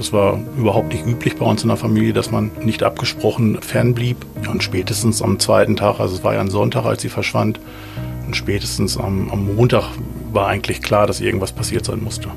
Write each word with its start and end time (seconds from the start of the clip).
Das 0.00 0.14
war 0.14 0.40
überhaupt 0.56 0.94
nicht 0.94 1.06
üblich 1.06 1.36
bei 1.36 1.44
uns 1.44 1.62
in 1.62 1.68
der 1.68 1.76
Familie, 1.76 2.14
dass 2.14 2.30
man 2.30 2.50
nicht 2.62 2.82
abgesprochen 2.82 3.60
fernblieb. 3.60 4.16
Und 4.50 4.62
spätestens 4.62 5.20
am 5.20 5.38
zweiten 5.38 5.76
Tag, 5.76 6.00
also 6.00 6.14
es 6.14 6.24
war 6.24 6.32
ja 6.32 6.40
ein 6.40 6.48
Sonntag, 6.48 6.86
als 6.86 7.02
sie 7.02 7.10
verschwand, 7.10 7.60
und 8.24 8.34
spätestens 8.34 8.96
am, 8.96 9.30
am 9.30 9.54
Montag 9.54 9.90
war 10.32 10.46
eigentlich 10.46 10.80
klar, 10.80 11.06
dass 11.06 11.20
irgendwas 11.20 11.52
passiert 11.52 11.84
sein 11.84 12.02
musste. 12.02 12.30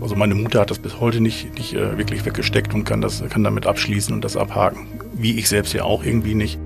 Also 0.00 0.16
meine 0.16 0.34
Mutter 0.34 0.62
hat 0.62 0.72
das 0.72 0.80
bis 0.80 0.98
heute 0.98 1.20
nicht, 1.20 1.54
nicht 1.54 1.74
äh, 1.74 1.96
wirklich 1.96 2.24
weggesteckt 2.24 2.74
und 2.74 2.82
kann, 2.82 3.00
das, 3.00 3.22
kann 3.30 3.44
damit 3.44 3.66
abschließen 3.66 4.12
und 4.12 4.24
das 4.24 4.36
abhaken. 4.36 4.88
Wie 5.12 5.38
ich 5.38 5.48
selbst 5.48 5.74
ja 5.74 5.84
auch 5.84 6.02
irgendwie 6.02 6.34
nicht. 6.34 6.58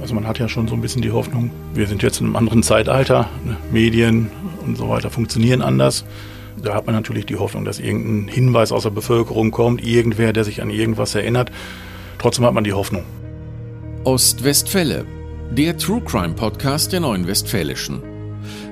Also 0.00 0.12
man 0.12 0.26
hat 0.26 0.40
ja 0.40 0.48
schon 0.48 0.66
so 0.66 0.74
ein 0.74 0.80
bisschen 0.80 1.02
die 1.02 1.12
Hoffnung, 1.12 1.52
wir 1.72 1.86
sind 1.86 2.02
jetzt 2.02 2.18
in 2.20 2.26
einem 2.26 2.34
anderen 2.34 2.64
Zeitalter, 2.64 3.28
ne? 3.44 3.56
Medien 3.70 4.28
und 4.66 4.76
so 4.76 4.88
weiter 4.88 5.08
funktionieren 5.08 5.62
anders. 5.62 6.04
Da 6.62 6.74
hat 6.74 6.86
man 6.86 6.94
natürlich 6.94 7.26
die 7.26 7.36
Hoffnung, 7.36 7.64
dass 7.64 7.78
irgendein 7.78 8.28
Hinweis 8.32 8.72
aus 8.72 8.84
der 8.84 8.90
Bevölkerung 8.90 9.50
kommt, 9.50 9.86
irgendwer, 9.86 10.32
der 10.32 10.44
sich 10.44 10.62
an 10.62 10.70
irgendwas 10.70 11.14
erinnert. 11.14 11.50
Trotzdem 12.18 12.44
hat 12.44 12.54
man 12.54 12.64
die 12.64 12.72
Hoffnung. 12.72 13.04
Ostwestfälle, 14.04 15.04
der 15.50 15.76
True 15.76 16.00
Crime 16.00 16.34
Podcast 16.34 16.92
der 16.92 17.00
Neuen 17.00 17.26
Westfälischen. 17.26 18.02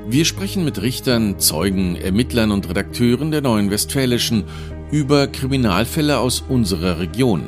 Wir 0.06 0.24
sprechen 0.24 0.64
mit 0.64 0.80
Richtern, 0.80 1.38
Zeugen, 1.38 1.96
Ermittlern 1.96 2.50
und 2.50 2.68
Redakteuren 2.68 3.30
der 3.30 3.40
Neuen 3.40 3.70
Westfälischen 3.70 4.44
über 4.90 5.26
Kriminalfälle 5.26 6.18
aus 6.18 6.42
unserer 6.48 6.98
Region. 7.00 7.44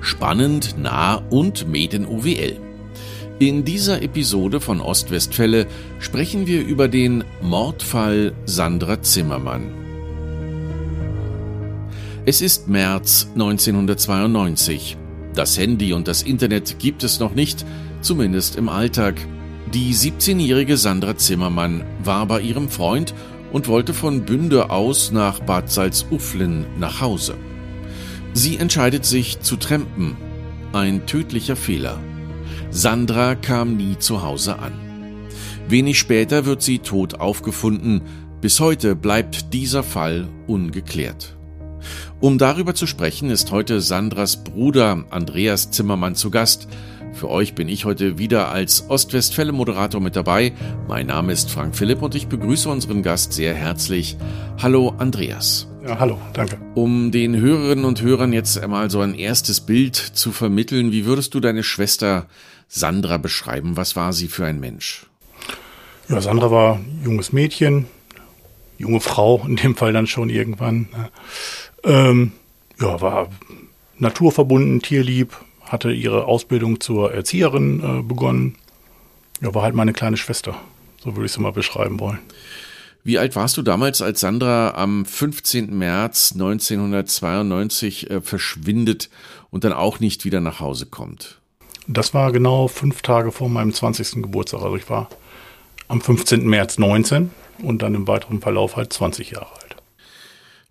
Spannend, 0.00 0.76
nah 0.78 1.16
und 1.30 1.66
made 1.66 1.96
in 3.40 3.64
dieser 3.64 4.00
Episode 4.02 4.60
von 4.60 4.80
Ostwestfälle 4.80 5.66
sprechen 5.98 6.46
wir 6.46 6.64
über 6.64 6.86
den 6.86 7.24
Mordfall 7.42 8.32
Sandra 8.44 9.02
Zimmermann. 9.02 9.72
Es 12.26 12.40
ist 12.40 12.68
März 12.68 13.28
1992. 13.34 14.96
Das 15.34 15.58
Handy 15.58 15.92
und 15.92 16.06
das 16.06 16.22
Internet 16.22 16.78
gibt 16.78 17.02
es 17.02 17.18
noch 17.18 17.34
nicht, 17.34 17.66
zumindest 18.02 18.54
im 18.54 18.68
Alltag. 18.68 19.16
Die 19.72 19.92
17-jährige 19.92 20.76
Sandra 20.76 21.16
Zimmermann 21.16 21.84
war 22.04 22.26
bei 22.26 22.40
ihrem 22.40 22.68
Freund 22.68 23.14
und 23.52 23.66
wollte 23.66 23.94
von 23.94 24.24
Bünde 24.24 24.70
aus 24.70 25.10
nach 25.10 25.40
Bad 25.40 25.70
Salzuflen 25.70 26.66
nach 26.78 27.00
Hause. 27.00 27.34
Sie 28.32 28.58
entscheidet 28.58 29.04
sich 29.04 29.40
zu 29.40 29.56
trampen. 29.56 30.16
Ein 30.72 31.06
tödlicher 31.06 31.56
Fehler. 31.56 31.98
Sandra 32.76 33.36
kam 33.36 33.76
nie 33.76 33.98
zu 34.00 34.24
Hause 34.24 34.58
an. 34.58 34.72
Wenig 35.68 35.96
später 35.96 36.44
wird 36.44 36.60
sie 36.60 36.80
tot 36.80 37.20
aufgefunden. 37.20 38.02
Bis 38.40 38.58
heute 38.58 38.96
bleibt 38.96 39.54
dieser 39.54 39.84
Fall 39.84 40.26
ungeklärt. 40.48 41.36
Um 42.18 42.36
darüber 42.36 42.74
zu 42.74 42.88
sprechen, 42.88 43.30
ist 43.30 43.52
heute 43.52 43.80
Sandras 43.80 44.42
Bruder 44.42 45.04
Andreas 45.10 45.70
Zimmermann 45.70 46.16
zu 46.16 46.32
Gast. 46.32 46.66
Für 47.12 47.30
euch 47.30 47.54
bin 47.54 47.68
ich 47.68 47.84
heute 47.84 48.18
wieder 48.18 48.50
als 48.50 48.90
Ostwestfälle-Moderator 48.90 50.00
mit 50.00 50.16
dabei. 50.16 50.52
Mein 50.88 51.06
Name 51.06 51.32
ist 51.32 51.52
Frank 51.52 51.76
Philipp 51.76 52.02
und 52.02 52.16
ich 52.16 52.26
begrüße 52.26 52.68
unseren 52.68 53.04
Gast 53.04 53.34
sehr 53.34 53.54
herzlich. 53.54 54.16
Hallo 54.60 54.96
Andreas. 54.98 55.68
Ja, 55.86 56.00
hallo, 56.00 56.18
danke. 56.32 56.58
Um 56.74 57.12
den 57.12 57.36
Hörerinnen 57.36 57.84
und 57.84 58.02
Hörern 58.02 58.32
jetzt 58.32 58.58
einmal 58.58 58.90
so 58.90 59.00
ein 59.00 59.14
erstes 59.14 59.60
Bild 59.60 59.94
zu 59.94 60.32
vermitteln, 60.32 60.90
wie 60.90 61.04
würdest 61.04 61.34
du 61.34 61.40
deine 61.40 61.62
Schwester 61.62 62.26
Sandra 62.74 63.18
beschreiben? 63.18 63.76
Was 63.76 63.94
war 63.94 64.12
sie 64.12 64.26
für 64.26 64.44
ein 64.44 64.58
Mensch? 64.58 65.06
Ja, 66.08 66.20
Sandra 66.20 66.50
war 66.50 66.80
junges 67.04 67.32
Mädchen, 67.32 67.86
junge 68.78 69.00
Frau 69.00 69.44
in 69.46 69.54
dem 69.54 69.76
Fall 69.76 69.92
dann 69.92 70.08
schon 70.08 70.28
irgendwann. 70.28 70.88
Ähm, 71.84 72.32
ja, 72.80 73.00
war 73.00 73.30
naturverbunden, 73.96 74.82
tierlieb, 74.82 75.36
hatte 75.62 75.92
ihre 75.92 76.24
Ausbildung 76.24 76.80
zur 76.80 77.14
Erzieherin 77.14 78.00
äh, 78.00 78.02
begonnen. 78.02 78.56
Ja, 79.40 79.54
war 79.54 79.62
halt 79.62 79.76
meine 79.76 79.92
kleine 79.92 80.16
Schwester. 80.16 80.56
So 80.98 81.14
würde 81.14 81.26
ich 81.26 81.32
sie 81.32 81.40
mal 81.40 81.52
beschreiben 81.52 82.00
wollen. 82.00 82.18
Wie 83.04 83.18
alt 83.18 83.36
warst 83.36 83.56
du 83.56 83.62
damals, 83.62 84.02
als 84.02 84.18
Sandra 84.18 84.74
am 84.74 85.04
15. 85.04 85.78
März 85.78 86.32
1992 86.32 88.10
äh, 88.10 88.20
verschwindet 88.20 89.10
und 89.50 89.62
dann 89.62 89.72
auch 89.72 90.00
nicht 90.00 90.24
wieder 90.24 90.40
nach 90.40 90.58
Hause 90.58 90.86
kommt? 90.86 91.40
Das 91.86 92.14
war 92.14 92.32
genau 92.32 92.68
fünf 92.68 93.02
Tage 93.02 93.30
vor 93.32 93.48
meinem 93.48 93.72
20. 93.72 94.22
Geburtstag. 94.22 94.62
Also 94.62 94.76
ich 94.76 94.88
war 94.88 95.08
am 95.88 96.00
15. 96.00 96.46
März 96.46 96.78
19 96.78 97.30
und 97.62 97.82
dann 97.82 97.94
im 97.94 98.08
weiteren 98.08 98.40
Verlauf 98.40 98.76
halt 98.76 98.92
20 98.92 99.32
Jahre 99.32 99.52
alt. 99.62 99.76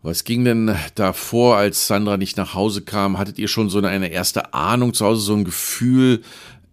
Was 0.02 0.26
ging 0.26 0.44
denn 0.44 0.76
davor, 0.96 1.56
als 1.56 1.88
Sandra 1.88 2.18
nicht 2.18 2.36
nach 2.36 2.54
Hause 2.54 2.82
kam? 2.82 3.18
Hattet 3.18 3.40
ihr 3.40 3.48
schon 3.48 3.70
so 3.70 3.80
eine 3.80 4.10
erste 4.10 4.54
Ahnung 4.54 4.94
zu 4.94 5.06
Hause, 5.06 5.22
so 5.22 5.34
ein 5.34 5.46
Gefühl, 5.46 6.24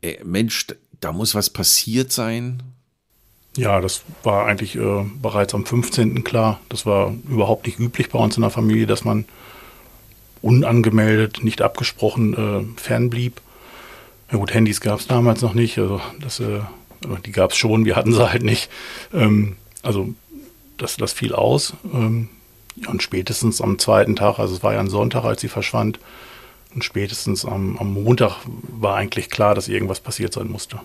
äh, 0.02 0.16
Mensch, 0.24 0.66
da 1.00 1.12
muss 1.12 1.34
was 1.34 1.50
passiert 1.50 2.10
sein? 2.10 2.62
Ja, 3.56 3.80
das 3.80 4.02
war 4.22 4.46
eigentlich 4.46 4.76
äh, 4.76 5.04
bereits 5.20 5.54
am 5.54 5.66
15. 5.66 6.24
klar. 6.24 6.60
Das 6.68 6.86
war 6.86 7.14
überhaupt 7.28 7.66
nicht 7.66 7.78
üblich 7.78 8.10
bei 8.10 8.18
uns 8.18 8.36
in 8.36 8.42
der 8.42 8.50
Familie, 8.50 8.86
dass 8.86 9.04
man 9.04 9.24
unangemeldet, 10.42 11.44
nicht 11.44 11.62
abgesprochen 11.62 12.34
äh, 12.34 12.80
fernblieb. 12.80 13.40
Ja 14.30 14.38
gut, 14.38 14.54
Handys 14.54 14.80
gab 14.80 15.00
es 15.00 15.06
damals 15.06 15.42
noch 15.42 15.54
nicht, 15.54 15.78
also 15.78 16.00
das, 16.20 16.40
äh, 16.40 16.60
die 17.24 17.32
gab 17.32 17.50
es 17.50 17.56
schon, 17.56 17.84
wir 17.84 17.96
hatten 17.96 18.12
sie 18.12 18.30
halt 18.30 18.42
nicht. 18.42 18.70
Ähm, 19.12 19.56
also 19.82 20.14
das, 20.76 20.96
das 20.96 21.12
fiel 21.12 21.34
aus. 21.34 21.74
Ähm, 21.92 22.28
und 22.86 23.02
spätestens 23.02 23.60
am 23.60 23.78
zweiten 23.78 24.16
Tag, 24.16 24.38
also 24.38 24.54
es 24.54 24.62
war 24.62 24.72
ja 24.72 24.80
ein 24.80 24.88
Sonntag, 24.88 25.24
als 25.24 25.40
sie 25.40 25.48
verschwand, 25.48 25.98
und 26.74 26.84
spätestens 26.84 27.44
am, 27.44 27.76
am 27.78 27.92
Montag 27.92 28.36
war 28.46 28.94
eigentlich 28.94 29.28
klar, 29.28 29.56
dass 29.56 29.66
irgendwas 29.66 29.98
passiert 29.98 30.32
sein 30.32 30.48
musste. 30.48 30.78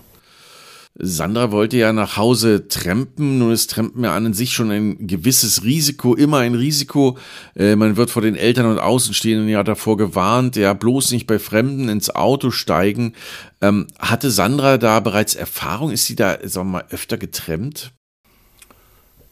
Sandra 0.98 1.50
wollte 1.50 1.76
ja 1.76 1.92
nach 1.92 2.16
Hause 2.16 2.68
trampen. 2.68 3.38
Nun 3.38 3.52
ist 3.52 3.70
Trampen 3.70 4.02
ja 4.04 4.16
an 4.16 4.32
sich 4.32 4.54
schon 4.54 4.70
ein 4.70 5.06
gewisses 5.06 5.62
Risiko, 5.62 6.14
immer 6.14 6.38
ein 6.38 6.54
Risiko. 6.54 7.18
Äh, 7.54 7.76
man 7.76 7.96
wird 7.96 8.10
vor 8.10 8.22
den 8.22 8.34
Eltern 8.34 8.66
und 8.66 8.78
Außenstehenden 8.78 9.48
ja 9.48 9.62
davor 9.62 9.98
gewarnt, 9.98 10.56
ja 10.56 10.72
bloß 10.72 11.12
nicht 11.12 11.26
bei 11.26 11.38
Fremden 11.38 11.90
ins 11.90 12.08
Auto 12.08 12.50
steigen. 12.50 13.12
Ähm, 13.60 13.88
hatte 13.98 14.30
Sandra 14.30 14.78
da 14.78 15.00
bereits 15.00 15.34
Erfahrung? 15.34 15.90
Ist 15.90 16.06
sie 16.06 16.16
da, 16.16 16.38
sagen 16.44 16.68
wir 16.68 16.78
mal, 16.78 16.84
öfter 16.90 17.18
getrennt? 17.18 17.92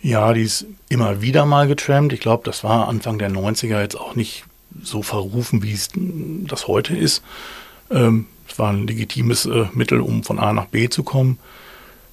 Ja, 0.02 0.34
die 0.34 0.42
ist 0.42 0.66
immer 0.90 1.22
wieder 1.22 1.46
mal 1.46 1.66
getrampt. 1.66 2.12
Ich 2.12 2.20
glaube, 2.20 2.42
das 2.44 2.62
war 2.62 2.88
Anfang 2.88 3.18
der 3.18 3.30
90er 3.30 3.80
jetzt 3.80 3.98
auch 3.98 4.16
nicht 4.16 4.44
so 4.82 5.02
verrufen, 5.02 5.62
wie 5.62 5.72
es 5.72 5.88
das 5.94 6.68
heute 6.68 6.94
ist. 6.94 7.22
Ähm, 7.90 8.26
es 8.48 8.58
war 8.58 8.70
ein 8.70 8.86
legitimes 8.86 9.46
äh, 9.46 9.66
Mittel, 9.72 10.00
um 10.00 10.22
von 10.22 10.38
A 10.38 10.52
nach 10.52 10.66
B 10.66 10.88
zu 10.88 11.02
kommen. 11.02 11.38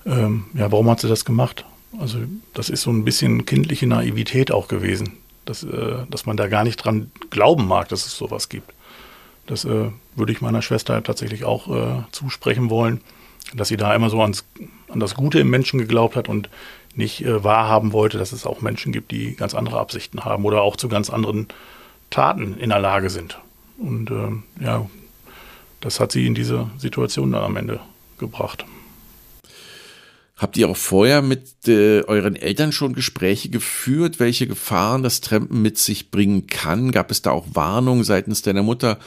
Ähm, 0.06 0.46
ja, 0.54 0.72
warum 0.72 0.90
hat 0.90 1.00
sie 1.00 1.08
das 1.08 1.26
gemacht? 1.26 1.66
Also 2.00 2.20
das 2.54 2.70
ist 2.70 2.84
so 2.84 2.92
ein 2.92 3.04
bisschen 3.04 3.46
kindliche 3.46 3.88
Naivität 3.88 4.52
auch 4.52 4.68
gewesen, 4.68 5.18
dass, 5.46 5.64
äh, 5.64 6.06
dass 6.10 6.26
man 6.26 6.38
da 6.38 6.48
gar 6.48 6.64
nicht 6.64 6.78
dran 6.78 7.12
glauben 7.30 7.68
mag, 7.68 7.90
dass 7.90 8.06
es 8.06 8.16
sowas 8.18 8.50
gibt. 8.50 8.74
Das 9.48 9.66
äh, 9.66 9.90
würde 10.16 10.32
ich 10.32 10.42
meiner 10.42 10.62
Schwester 10.62 11.04
tatsächlich 11.04 11.44
auch 11.44 11.68
äh, 11.68 12.04
zusprechen 12.12 12.70
wollen, 12.70 13.02
dass 13.54 13.68
sie 13.68 13.78
da 13.78 13.94
immer 13.94 14.10
so 14.10 14.22
ans, 14.22 14.46
an 14.88 15.00
das 15.00 15.16
Gute 15.16 15.40
im 15.40 15.50
Menschen 15.50 15.80
geglaubt 15.80 16.16
hat 16.16 16.30
und 16.30 16.50
nicht 16.96 17.26
äh, 17.26 17.44
wahrhaben 17.44 17.94
wollte, 17.94 18.18
dass 18.18 18.32
es 18.32 18.46
auch 18.46 18.62
Menschen 18.62 18.92
gibt, 18.92 19.12
die 19.12 19.36
ganz 19.36 19.54
andere 19.54 19.80
Absichten 19.80 20.24
haben 20.26 20.46
oder 20.46 20.62
auch 20.62 20.76
zu 20.76 20.90
ganz 20.90 21.10
anderen 21.10 21.48
Taten 22.10 22.58
in 22.58 22.70
der 22.70 22.80
Lage 22.80 23.10
sind. 23.10 23.40
Und 23.78 24.12
ähm, 24.12 24.44
ja, 24.60 24.86
das 25.82 26.00
hat 26.00 26.12
sie 26.12 26.26
in 26.26 26.36
diese 26.36 26.70
Situation 26.78 27.32
dann 27.32 27.44
am 27.44 27.58
Ende 27.58 27.80
gebracht. 28.18 28.66
Habt 30.38 30.58
ihr 30.58 30.70
auch 30.70 30.78
vorher 30.78 31.22
mit 31.22 31.68
äh, 31.68 32.02
euren 32.02 32.36
Eltern 32.36 32.72
schon 32.72 32.94
Gespräche 32.94 33.50
geführt, 33.50 34.20
welche 34.20 34.48
Gefahren 34.48 35.04
das 35.04 35.22
Trampen 35.22 35.62
mit 35.62 35.78
sich 35.78 36.10
bringen 36.10 36.48
kann? 36.48 36.92
Gab 36.92 37.12
es 37.12 37.22
da 37.22 37.30
auch 37.30 37.46
Warnungen 37.54 38.04
seitens 38.04 38.42
deiner 38.42 38.64
Mutter 38.64 38.98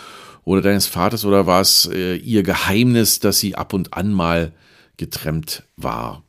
oder 0.44 0.62
deines 0.62 0.86
Vaters 0.86 1.24
oder 1.24 1.46
war 1.46 1.60
es 1.60 1.90
äh, 1.92 2.14
ihr 2.14 2.44
Geheimnis, 2.44 3.18
dass 3.18 3.40
sie 3.40 3.56
ab 3.56 3.72
und 3.72 3.94
an 3.94 4.12
mal 4.12 4.52
getrennt 4.96 5.64
war? 5.76 6.22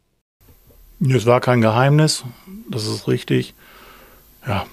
Es 0.99 1.27
war 1.27 1.39
kein 1.39 1.61
Geheimnis, 1.61 2.23
das 2.71 2.87
ist 2.87 3.07
richtig. 3.07 3.53
Ja, 4.47 4.65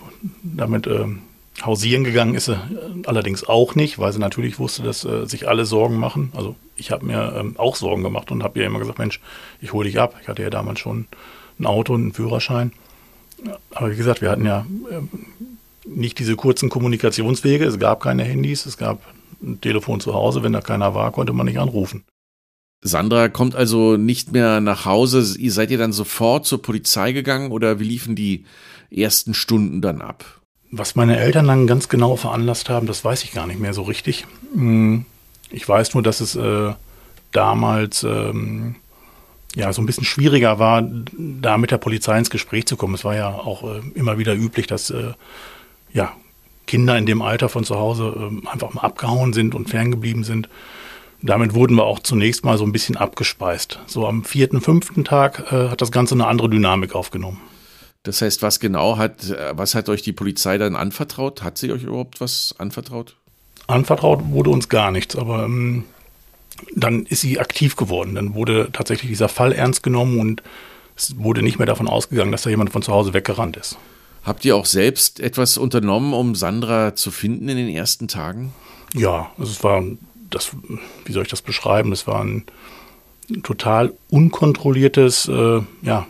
damit 0.43 0.87
ähm, 0.87 1.23
Hausieren 1.61 2.05
gegangen 2.05 2.35
ist 2.35 2.47
sie 2.47 2.55
äh, 2.55 3.07
allerdings 3.07 3.45
auch 3.45 3.75
nicht, 3.75 3.99
weil 3.99 4.13
sie 4.13 4.19
natürlich 4.19 4.59
wusste, 4.59 4.83
dass 4.83 5.05
äh, 5.05 5.27
sich 5.27 5.49
alle 5.49 5.65
Sorgen 5.65 5.99
machen. 5.99 6.33
Also 6.35 6.57
ich 6.77 6.91
habe 6.91 7.05
mir 7.05 7.35
ähm, 7.37 7.55
auch 7.59 7.77
Sorgen 7.77 8.03
gemacht 8.03 8.31
und 8.31 8.43
habe 8.43 8.59
ihr 8.59 8.67
immer 8.67 8.79
gesagt, 8.79 8.99
Mensch, 8.99 9.21
ich 9.61 9.73
hole 9.73 9.89
dich 9.89 10.01
ab. 10.01 10.15
Ich 10.23 10.29
hatte 10.29 10.43
ja 10.43 10.51
damals 10.51 10.81
schon 10.81 11.07
ein 11.59 11.67
Auto 11.67 11.95
und 11.95 12.03
einen 12.03 12.13
Führerschein. 12.13 12.73
Aber 13.71 13.91
wie 13.91 13.97
gesagt, 13.97 14.23
wir 14.23 14.31
hatten 14.31 14.47
ja 14.47 14.67
äh, 14.91 15.89
nicht 15.89 16.19
diese 16.19 16.37
kurzen 16.37 16.69
Kommunikationswege. 16.69 17.65
Es 17.65 17.79
gab 17.79 18.01
keine 18.01 18.25
Handys, 18.25 18.67
es 18.67 18.79
gab 18.79 19.01
ein 19.43 19.61
Telefon 19.61 20.01
zu 20.01 20.15
Hause. 20.15 20.43
Wenn 20.43 20.53
da 20.53 20.61
keiner 20.61 20.95
war, 20.95 21.13
konnte 21.13 21.33
man 21.33 21.47
nicht 21.47 21.59
anrufen. 21.59 22.05
Sandra 22.85 23.29
kommt 23.29 23.55
also 23.55 23.97
nicht 23.97 24.33
mehr 24.33 24.61
nach 24.61 24.85
Hause. 24.87 25.23
Seid 25.23 25.71
ihr 25.71 25.79
dann 25.79 25.93
sofort 25.93 26.47
zur 26.47 26.63
Polizei 26.63 27.13
gegangen 27.13 27.53
oder 27.53 27.79
wie 27.79 27.85
liefen 27.85 28.17
die 28.17 28.45
ersten 28.91 29.35
Stunden 29.35 29.81
dann 29.81 30.01
ab? 30.01 30.42
Was 30.75 30.95
meine 30.95 31.19
Eltern 31.19 31.47
dann 31.47 31.67
ganz 31.67 31.91
genau 31.91 32.17
veranlasst 32.17 32.71
haben, 32.71 32.87
das 32.87 33.05
weiß 33.05 33.25
ich 33.25 33.33
gar 33.33 33.47
nicht 33.47 33.61
mehr 33.61 33.75
so 33.75 33.83
richtig. 33.83 34.27
Hm, 34.55 35.05
ich 35.51 35.69
weiß 35.69 35.93
nur, 35.93 36.03
dass 36.03 36.21
es 36.21 36.35
äh, 36.35 36.73
damals 37.31 38.03
ähm, 38.05 38.77
ja 39.55 39.73
so 39.75 39.83
ein 39.83 39.87
bisschen 39.87 40.05
schwieriger 40.05 40.59
war, 40.59 40.83
da 40.83 41.59
mit 41.59 41.71
der 41.71 41.79
Polizei 41.79 42.19
ins 42.19 42.31
Gespräch 42.31 42.67
zu 42.67 42.77
kommen. 42.77 42.95
Es 42.95 43.05
war 43.05 43.15
ja 43.15 43.29
auch 43.29 43.65
äh, 43.65 43.83
immer 43.95 44.17
wieder 44.17 44.35
üblich, 44.35 44.67
dass 44.67 44.89
äh, 44.89 45.13
ja 45.93 46.13
Kinder 46.67 46.97
in 46.97 47.05
dem 47.05 47.21
Alter 47.21 47.51
von 47.51 47.65
zu 47.65 47.77
Hause 47.77 48.15
äh, 48.17 48.49
einfach 48.49 48.73
mal 48.73 48.81
abgehauen 48.81 49.35
sind 49.35 49.55
und 49.55 49.69
ferngeblieben 49.69 50.25
sind. 50.25 50.49
Damit 51.21 51.55
wurden 51.55 51.77
wir 51.77 51.85
auch 51.85 52.01
zunächst 52.01 52.47
mal 52.47 52.57
so 52.57 52.65
ein 52.65 52.73
bisschen 52.73 52.97
abgespeist. 52.97 53.79
So 53.87 54.07
am 54.07 54.25
vierten, 54.25 54.63
fünften 54.63 55.05
Tag 55.05 55.53
äh, 55.53 55.69
hat 55.69 55.83
das 55.83 55.93
Ganze 55.93 56.15
eine 56.15 56.27
andere 56.27 56.49
Dynamik 56.49 56.95
aufgenommen. 56.95 57.41
Das 58.03 58.21
heißt, 58.21 58.43
was 58.43 58.61
genau 58.61 58.97
hat, 58.97 59.31
äh, 59.31 59.53
was 59.57 59.75
hat 59.75 59.89
euch 59.89 60.03
die 60.03 60.13
Polizei 60.13 60.59
dann 60.59 60.77
anvertraut? 60.77 61.43
Hat 61.43 61.59
sie 61.59 61.73
euch 61.73 61.85
überhaupt 61.85 62.21
was 62.21 62.55
anvertraut? 62.59 63.17
Anvertraut 63.69 64.23
wurde 64.31 64.51
uns 64.51 64.69
gar 64.69 64.91
nichts, 64.91 65.17
aber 65.17 65.45
ähm, 65.45 65.85
dann 66.75 67.07
ist 67.07 67.21
sie 67.21 67.39
aktiv 67.39 67.77
geworden. 67.77 68.15
Dann 68.15 68.35
wurde 68.35 68.71
tatsächlich 68.73 69.11
dieser 69.11 69.29
Fall 69.29 69.53
ernst 69.53 69.83
genommen 69.83 70.19
und 70.19 70.43
es 70.97 71.17
wurde 71.19 71.43
nicht 71.43 71.59
mehr 71.59 71.67
davon 71.67 71.89
ausgegangen, 71.89 72.33
dass 72.33 72.43
da 72.43 72.51
jemand 72.51 72.71
von 72.71 72.83
zu 72.83 72.93
Hause 72.93 73.15
weggerannt 73.15 73.57
ist. 73.57 73.79
Habt 74.25 74.45
ihr 74.45 74.57
auch 74.57 74.67
selbst 74.67 75.21
etwas 75.21 75.59
unternommen, 75.59 76.13
um 76.13 76.35
Sandra 76.35 76.95
zu 76.95 77.11
finden 77.11 77.49
in 77.49 77.57
den 77.57 77.69
ersten 77.69 78.09
Tagen? 78.09 78.53
Ja, 78.95 79.31
also 79.39 79.51
es 79.51 79.65
war 79.65 79.83
das, 80.31 80.53
wie 81.05 81.13
soll 81.13 81.25
ich 81.25 81.31
das 81.31 81.43
beschreiben? 81.43 81.93
Es 81.93 82.07
war 82.07 82.23
ein 82.23 82.45
total 83.43 83.95
unkontrolliertes, 84.11 85.29
äh, 85.29 85.61
ja, 85.83 86.07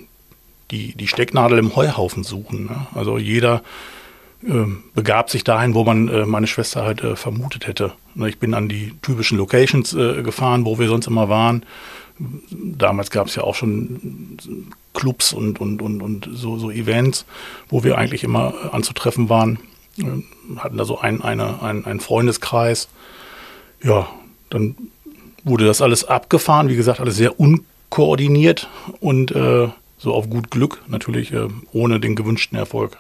die, 0.73 0.95
die 0.97 1.07
Stecknadel 1.07 1.59
im 1.59 1.77
Heuhaufen 1.77 2.25
suchen. 2.25 2.65
Ne? 2.67 2.87
Also 2.95 3.19
jeder 3.19 3.63
äh, 4.45 4.65
begab 4.95 5.31
sich 5.31 5.45
dahin, 5.45 5.75
wo 5.75 5.85
man 5.85 6.09
äh, 6.09 6.27
meine 6.27 6.49
Schwester 6.49 6.83
halt 6.83 7.03
äh, 7.03 7.15
vermutet 7.15 7.69
hätte. 7.69 7.93
Ne, 8.15 8.29
ich 8.29 8.39
bin 8.39 8.55
an 8.55 8.69
die 8.69 8.93
typischen 9.03 9.39
Locations 9.39 9.95
äh, 9.95 10.23
gefahren, 10.23 10.65
wo 10.65 10.81
wir 10.81 10.89
sonst 10.89 11.07
immer 11.07 11.29
waren. 11.29 11.65
Damals 12.51 13.11
gab 13.11 13.29
es 13.29 13.37
ja 13.37 13.45
auch 13.45 13.55
schon 13.55 14.39
Clubs 14.95 15.33
und, 15.33 15.61
und, 15.61 15.81
und, 15.81 16.03
und 16.03 16.29
so, 16.33 16.59
so 16.59 16.71
Events, 16.71 17.25
wo 17.69 17.85
wir 17.85 17.97
eigentlich 17.97 18.25
immer 18.25 18.55
anzutreffen 18.73 19.29
waren. 19.29 19.59
Wir 19.97 20.23
hatten 20.59 20.77
da 20.77 20.85
so 20.85 20.99
ein, 20.99 21.23
eine, 21.23 21.63
ein, 21.63 21.85
einen 21.85 22.01
Freundeskreis 22.01 22.89
ja, 23.83 24.09
dann 24.51 24.77
wurde 25.45 25.67
das 25.67 25.83
alles 25.83 26.05
abgefahren. 26.05 26.69
Wie 26.69 26.77
gesagt, 26.77 27.01
alles 27.01 27.17
sehr 27.17 27.39
unkoordiniert 27.39 28.69
und 29.01 29.33
äh, 29.33 29.69
so 30.03 30.13
auf 30.13 30.29
gut 30.29 30.51
Glück, 30.51 30.83
natürlich 30.89 31.33
äh, 31.33 31.49
ohne 31.73 32.01
den 32.01 32.17
gewünschten 32.17 32.59
Erfolg. 32.59 32.99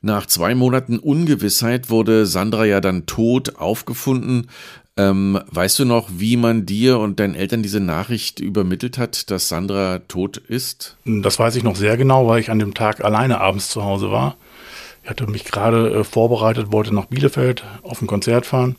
Nach 0.00 0.26
zwei 0.26 0.54
Monaten 0.54 0.98
Ungewissheit 0.98 1.90
wurde 1.90 2.26
Sandra 2.26 2.64
ja 2.64 2.80
dann 2.80 3.06
tot 3.06 3.56
aufgefunden. 3.56 4.48
Ähm, 4.96 5.40
weißt 5.50 5.80
du 5.80 5.84
noch, 5.84 6.08
wie 6.12 6.36
man 6.36 6.66
dir 6.66 6.98
und 6.98 7.18
deinen 7.18 7.34
Eltern 7.34 7.62
diese 7.62 7.80
Nachricht 7.80 8.38
übermittelt 8.38 8.98
hat, 8.98 9.30
dass 9.30 9.48
Sandra 9.48 10.00
tot 10.06 10.36
ist? 10.36 10.96
Das 11.04 11.38
weiß 11.38 11.56
ich 11.56 11.64
noch 11.64 11.76
sehr 11.76 11.96
genau, 11.96 12.28
weil 12.28 12.40
ich 12.40 12.50
an 12.50 12.58
dem 12.58 12.74
Tag 12.74 13.04
alleine 13.04 13.40
abends 13.40 13.70
zu 13.70 13.84
Hause 13.84 14.10
war. 14.10 14.36
Ich 15.02 15.10
hatte 15.10 15.26
mich 15.26 15.44
gerade 15.44 15.90
äh, 15.90 16.04
vorbereitet, 16.04 16.70
wollte 16.70 16.94
nach 16.94 17.06
Bielefeld 17.06 17.64
auf 17.82 18.02
ein 18.02 18.06
Konzert 18.06 18.46
fahren 18.46 18.76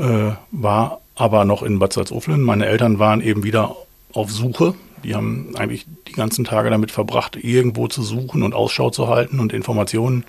äh, 0.00 0.32
war 0.50 1.00
aber 1.14 1.44
noch 1.44 1.62
in 1.62 1.78
Bad 1.78 1.92
Salzuflen. 1.92 2.40
Meine 2.40 2.66
Eltern 2.66 2.98
waren 2.98 3.20
eben 3.20 3.44
wieder 3.44 3.76
auf 4.12 4.30
Suche. 4.32 4.74
Die 5.04 5.14
haben 5.14 5.54
eigentlich 5.56 5.86
die 6.08 6.12
ganzen 6.12 6.44
Tage 6.44 6.70
damit 6.70 6.90
verbracht, 6.90 7.36
irgendwo 7.36 7.88
zu 7.88 8.02
suchen 8.02 8.42
und 8.42 8.54
Ausschau 8.54 8.90
zu 8.90 9.08
halten 9.08 9.40
und 9.40 9.52
Informationen 9.52 10.24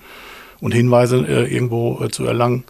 und 0.59 0.73
Hinweise 0.73 1.17
äh, 1.27 1.53
irgendwo 1.53 2.03
äh, 2.03 2.09
zu 2.09 2.25
erlangen. 2.25 2.63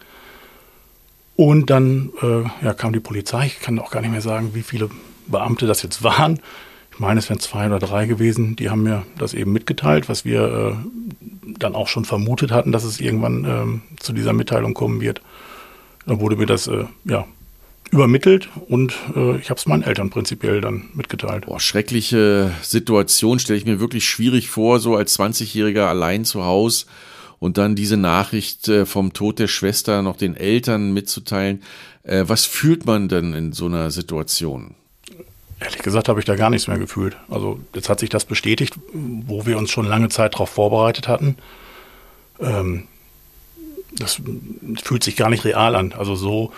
Und 1.36 1.70
dann 1.70 2.12
äh, 2.22 2.44
ja, 2.66 2.74
kam 2.74 2.94
die 2.94 3.00
Polizei. 3.00 3.48
Ich 3.48 3.60
kann 3.60 3.80
auch 3.80 3.92
gar 3.92 4.02
nicht 4.02 4.12
mehr 4.12 4.22
sagen, 4.22 4.52
wie 4.54 4.64
viele 4.64 4.90
Beamte 5.28 5.68
das 5.68 5.82
jetzt 5.82 6.04
waren. 6.04 6.40
Ich 6.92 7.00
meine, 7.00 7.20
es 7.20 7.30
wären 7.30 7.40
zwei 7.40 7.66
oder 7.66 7.80
drei 7.80 8.06
gewesen. 8.06 8.56
Die 8.56 8.70
haben 8.70 8.84
mir 8.84 9.04
das 9.18 9.34
eben 9.34 9.52
mitgeteilt, 9.52 10.10
was 10.10 10.26
wir 10.26 10.44
äh, 10.44 11.52
dann 11.58 11.76
auch 11.76 11.88
schon 11.88 12.06
vermutet 12.06 12.52
hatten, 12.52 12.72
dass 12.72 12.84
es 12.84 13.00
irgendwann 13.00 13.46
ähm, 13.46 13.82
zu 14.00 14.14
dieser 14.14 14.34
Mitteilung 14.34 14.74
kommen 14.74 15.02
wird. 15.02 15.22
Dann 16.06 16.20
wurde 16.20 16.36
mir 16.36 16.46
das 16.46 16.68
äh, 16.68 16.86
ja 17.06 17.26
übermittelt 17.92 18.50
und 18.70 18.94
äh, 19.16 19.38
ich 19.38 19.50
habe 19.50 19.60
es 19.60 19.66
meinen 19.66 19.84
Eltern 19.84 20.10
prinzipiell 20.10 20.62
dann 20.62 20.90
mitgeteilt. 20.94 21.46
Boah, 21.46 21.60
schreckliche 21.60 22.52
Situation 22.62 23.38
stelle 23.38 23.60
ich 23.60 23.66
mir 23.66 23.80
wirklich 23.80 24.06
schwierig 24.06 24.50
vor, 24.50 24.80
so 24.80 24.96
als 24.96 25.20
20-Jähriger 25.20 25.86
allein 25.86 26.24
zu 26.24 26.46
Hause 26.46 26.86
und 27.40 27.58
dann 27.58 27.76
diese 27.76 27.98
Nachricht 27.98 28.70
äh, 28.70 28.86
vom 28.86 29.14
Tod 29.14 29.40
der 29.40 29.48
Schwester 29.48 30.02
noch 30.02 30.16
den 30.16 30.38
Eltern 30.38 30.94
mitzuteilen. 30.94 31.64
Äh, 32.04 32.24
was 32.28 32.46
fühlt 32.46 32.86
man 32.86 33.10
denn 33.10 33.34
in 33.34 33.52
so 33.52 33.66
einer 33.66 33.92
Situation? 33.92 34.76
Ehrlich 35.60 35.82
gesagt 35.82 36.08
habe 36.08 36.20
ich 36.20 36.26
da 36.26 36.36
gar 36.36 36.50
nichts 36.50 36.68
mehr 36.68 36.80
gefühlt. 36.80 37.18
Also 37.30 37.60
jetzt 37.76 37.90
hat 37.90 38.00
sich 38.00 38.10
das 38.10 38.26
bestätigt, 38.26 38.76
wo 38.94 39.46
wir 39.46 39.58
uns 39.58 39.70
schon 39.70 39.86
lange 39.86 40.10
Zeit 40.10 40.34
darauf 40.34 40.50
vorbereitet 40.50 41.08
hatten. 41.08 41.38
Ähm, 42.40 42.88
das 43.98 44.22
fühlt 44.82 45.04
sich 45.04 45.18
gar 45.18 45.30
nicht 45.30 45.44
real 45.44 45.76
an. 45.76 45.94
Also 45.94 46.16
so 46.16 46.54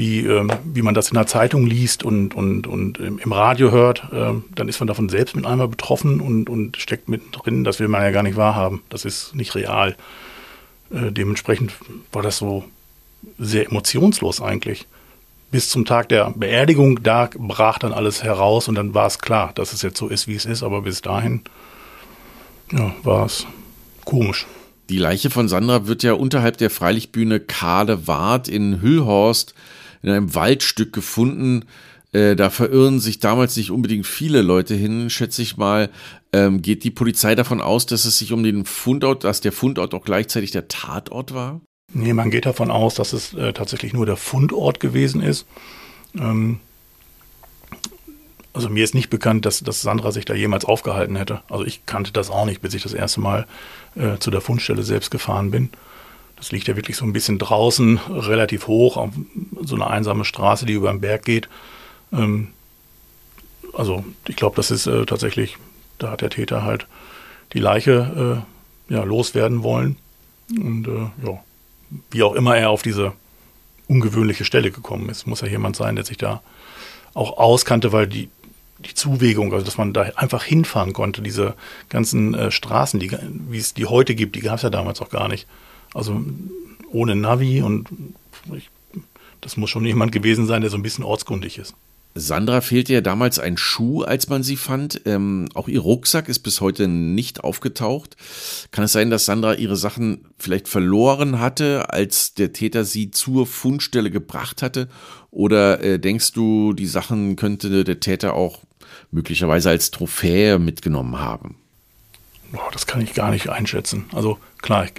wie, 0.00 0.20
ähm, 0.20 0.50
wie 0.64 0.80
man 0.80 0.94
das 0.94 1.10
in 1.10 1.14
der 1.14 1.26
Zeitung 1.26 1.66
liest 1.66 2.02
und, 2.02 2.34
und, 2.34 2.66
und 2.66 2.98
im 2.98 3.32
Radio 3.32 3.70
hört, 3.70 4.08
ähm, 4.14 4.44
dann 4.54 4.66
ist 4.66 4.80
man 4.80 4.86
davon 4.86 5.10
selbst 5.10 5.36
mit 5.36 5.44
einmal 5.44 5.68
betroffen 5.68 6.22
und, 6.22 6.48
und 6.48 6.78
steckt 6.78 7.10
mittendrin. 7.10 7.64
Das 7.64 7.80
will 7.80 7.88
man 7.88 8.00
ja 8.00 8.10
gar 8.10 8.22
nicht 8.22 8.36
wahrhaben. 8.36 8.82
Das 8.88 9.04
ist 9.04 9.34
nicht 9.34 9.54
real. 9.54 9.94
Äh, 10.90 11.12
dementsprechend 11.12 11.74
war 12.12 12.22
das 12.22 12.38
so 12.38 12.64
sehr 13.38 13.66
emotionslos 13.66 14.40
eigentlich. 14.40 14.86
Bis 15.50 15.68
zum 15.68 15.84
Tag 15.84 16.08
der 16.08 16.32
Beerdigung, 16.34 17.02
da 17.02 17.28
brach 17.36 17.78
dann 17.78 17.92
alles 17.92 18.22
heraus 18.22 18.68
und 18.68 18.76
dann 18.76 18.94
war 18.94 19.06
es 19.06 19.18
klar, 19.18 19.52
dass 19.54 19.74
es 19.74 19.82
jetzt 19.82 19.98
so 19.98 20.08
ist, 20.08 20.26
wie 20.26 20.34
es 20.34 20.46
ist. 20.46 20.62
Aber 20.62 20.80
bis 20.80 21.02
dahin 21.02 21.42
ja, 22.72 22.94
war 23.02 23.26
es 23.26 23.46
komisch. 24.06 24.46
Die 24.88 24.98
Leiche 24.98 25.28
von 25.28 25.46
Sandra 25.46 25.86
wird 25.86 26.02
ja 26.02 26.14
unterhalb 26.14 26.56
der 26.56 26.70
Freilichtbühne 26.70 27.38
Kade 27.38 28.06
Wart 28.06 28.48
in 28.48 28.80
Hüllhorst 28.80 29.54
in 30.02 30.10
einem 30.10 30.34
Waldstück 30.34 30.92
gefunden. 30.92 31.64
Äh, 32.12 32.34
da 32.34 32.50
verirren 32.50 32.98
sich 32.98 33.20
damals 33.20 33.56
nicht 33.56 33.70
unbedingt 33.70 34.06
viele 34.06 34.42
Leute 34.42 34.74
hin, 34.74 35.10
schätze 35.10 35.42
ich 35.42 35.56
mal. 35.56 35.90
Ähm, 36.32 36.62
geht 36.62 36.84
die 36.84 36.90
Polizei 36.90 37.34
davon 37.34 37.60
aus, 37.60 37.86
dass 37.86 38.04
es 38.04 38.18
sich 38.18 38.32
um 38.32 38.42
den 38.42 38.64
Fundort, 38.64 39.24
dass 39.24 39.40
der 39.40 39.52
Fundort 39.52 39.94
auch 39.94 40.04
gleichzeitig 40.04 40.50
der 40.50 40.68
Tatort 40.68 41.34
war? 41.34 41.60
Nee, 41.92 42.12
man 42.12 42.30
geht 42.30 42.46
davon 42.46 42.70
aus, 42.70 42.94
dass 42.94 43.12
es 43.12 43.34
äh, 43.34 43.52
tatsächlich 43.52 43.92
nur 43.92 44.06
der 44.06 44.16
Fundort 44.16 44.80
gewesen 44.80 45.22
ist. 45.22 45.46
Ähm, 46.16 46.60
also 48.52 48.68
mir 48.68 48.82
ist 48.82 48.94
nicht 48.94 49.10
bekannt, 49.10 49.46
dass, 49.46 49.60
dass 49.60 49.80
Sandra 49.80 50.10
sich 50.10 50.24
da 50.24 50.34
jemals 50.34 50.64
aufgehalten 50.64 51.16
hätte. 51.16 51.42
Also 51.48 51.64
ich 51.64 51.86
kannte 51.86 52.12
das 52.12 52.30
auch 52.30 52.46
nicht, 52.46 52.60
bis 52.60 52.74
ich 52.74 52.82
das 52.82 52.94
erste 52.94 53.20
Mal 53.20 53.46
äh, 53.94 54.18
zu 54.18 54.30
der 54.30 54.40
Fundstelle 54.40 54.82
selbst 54.82 55.10
gefahren 55.10 55.50
bin. 55.50 55.70
Das 56.40 56.52
liegt 56.52 56.68
ja 56.68 56.76
wirklich 56.76 56.96
so 56.96 57.04
ein 57.04 57.12
bisschen 57.12 57.38
draußen, 57.38 58.00
relativ 58.08 58.66
hoch, 58.66 58.96
auf 58.96 59.10
so 59.62 59.74
eine 59.74 59.86
einsame 59.86 60.24
Straße, 60.24 60.64
die 60.64 60.72
über 60.72 60.90
den 60.90 61.02
Berg 61.02 61.26
geht. 61.26 61.50
Ähm, 62.14 62.48
also 63.74 64.04
ich 64.26 64.36
glaube, 64.36 64.56
das 64.56 64.70
ist 64.70 64.86
äh, 64.86 65.04
tatsächlich, 65.04 65.58
da 65.98 66.12
hat 66.12 66.22
der 66.22 66.30
Täter 66.30 66.64
halt 66.64 66.86
die 67.52 67.58
Leiche 67.58 68.42
äh, 68.88 68.94
ja, 68.94 69.04
loswerden 69.04 69.62
wollen. 69.62 69.96
Und 70.50 70.88
äh, 70.88 71.26
ja, 71.26 71.44
wie 72.10 72.22
auch 72.22 72.34
immer 72.34 72.56
er 72.56 72.70
auf 72.70 72.80
diese 72.80 73.12
ungewöhnliche 73.86 74.46
Stelle 74.46 74.70
gekommen 74.70 75.10
ist, 75.10 75.26
muss 75.26 75.42
ja 75.42 75.48
jemand 75.48 75.76
sein, 75.76 75.94
der 75.94 76.06
sich 76.06 76.16
da 76.16 76.40
auch 77.12 77.36
auskannte, 77.36 77.92
weil 77.92 78.06
die, 78.06 78.30
die 78.78 78.94
Zuwegung, 78.94 79.52
also 79.52 79.66
dass 79.66 79.76
man 79.76 79.92
da 79.92 80.02
einfach 80.16 80.42
hinfahren 80.42 80.94
konnte, 80.94 81.20
diese 81.20 81.54
ganzen 81.90 82.32
äh, 82.32 82.50
Straßen, 82.50 82.98
die, 82.98 83.14
wie 83.50 83.58
es 83.58 83.74
die 83.74 83.84
heute 83.84 84.14
gibt, 84.14 84.36
die 84.36 84.40
gab 84.40 84.56
es 84.56 84.62
ja 84.62 84.70
damals 84.70 85.02
auch 85.02 85.10
gar 85.10 85.28
nicht. 85.28 85.46
Also 85.94 86.22
ohne 86.90 87.16
Navi 87.16 87.62
und 87.62 87.88
ich, 88.56 88.70
das 89.40 89.56
muss 89.56 89.70
schon 89.70 89.84
jemand 89.84 90.12
gewesen 90.12 90.46
sein, 90.46 90.60
der 90.60 90.70
so 90.70 90.76
ein 90.76 90.82
bisschen 90.82 91.04
ortskundig 91.04 91.58
ist. 91.58 91.74
Sandra 92.14 92.60
fehlte 92.60 92.92
ja 92.92 93.00
damals 93.00 93.38
ein 93.38 93.56
Schuh, 93.56 94.02
als 94.02 94.28
man 94.28 94.42
sie 94.42 94.56
fand. 94.56 95.02
Ähm, 95.04 95.48
auch 95.54 95.68
ihr 95.68 95.80
Rucksack 95.80 96.28
ist 96.28 96.40
bis 96.40 96.60
heute 96.60 96.88
nicht 96.88 97.44
aufgetaucht. 97.44 98.16
Kann 98.72 98.84
es 98.84 98.92
sein, 98.92 99.10
dass 99.10 99.26
Sandra 99.26 99.54
ihre 99.54 99.76
Sachen 99.76 100.24
vielleicht 100.36 100.66
verloren 100.66 101.38
hatte, 101.38 101.92
als 101.92 102.34
der 102.34 102.52
Täter 102.52 102.84
sie 102.84 103.12
zur 103.12 103.46
Fundstelle 103.46 104.10
gebracht 104.10 104.60
hatte? 104.60 104.88
Oder 105.30 105.82
äh, 105.84 106.00
denkst 106.00 106.32
du, 106.32 106.72
die 106.72 106.86
Sachen 106.86 107.36
könnte 107.36 107.84
der 107.84 108.00
Täter 108.00 108.34
auch 108.34 108.62
möglicherweise 109.12 109.70
als 109.70 109.92
Trophäe 109.92 110.58
mitgenommen 110.58 111.20
haben? 111.20 111.54
Boah, 112.50 112.68
das 112.72 112.88
kann 112.88 113.00
ich 113.00 113.14
gar 113.14 113.30
nicht 113.30 113.48
einschätzen. 113.48 114.06
Also 114.12 114.38
klar, 114.60 114.86
ich, 114.86 114.94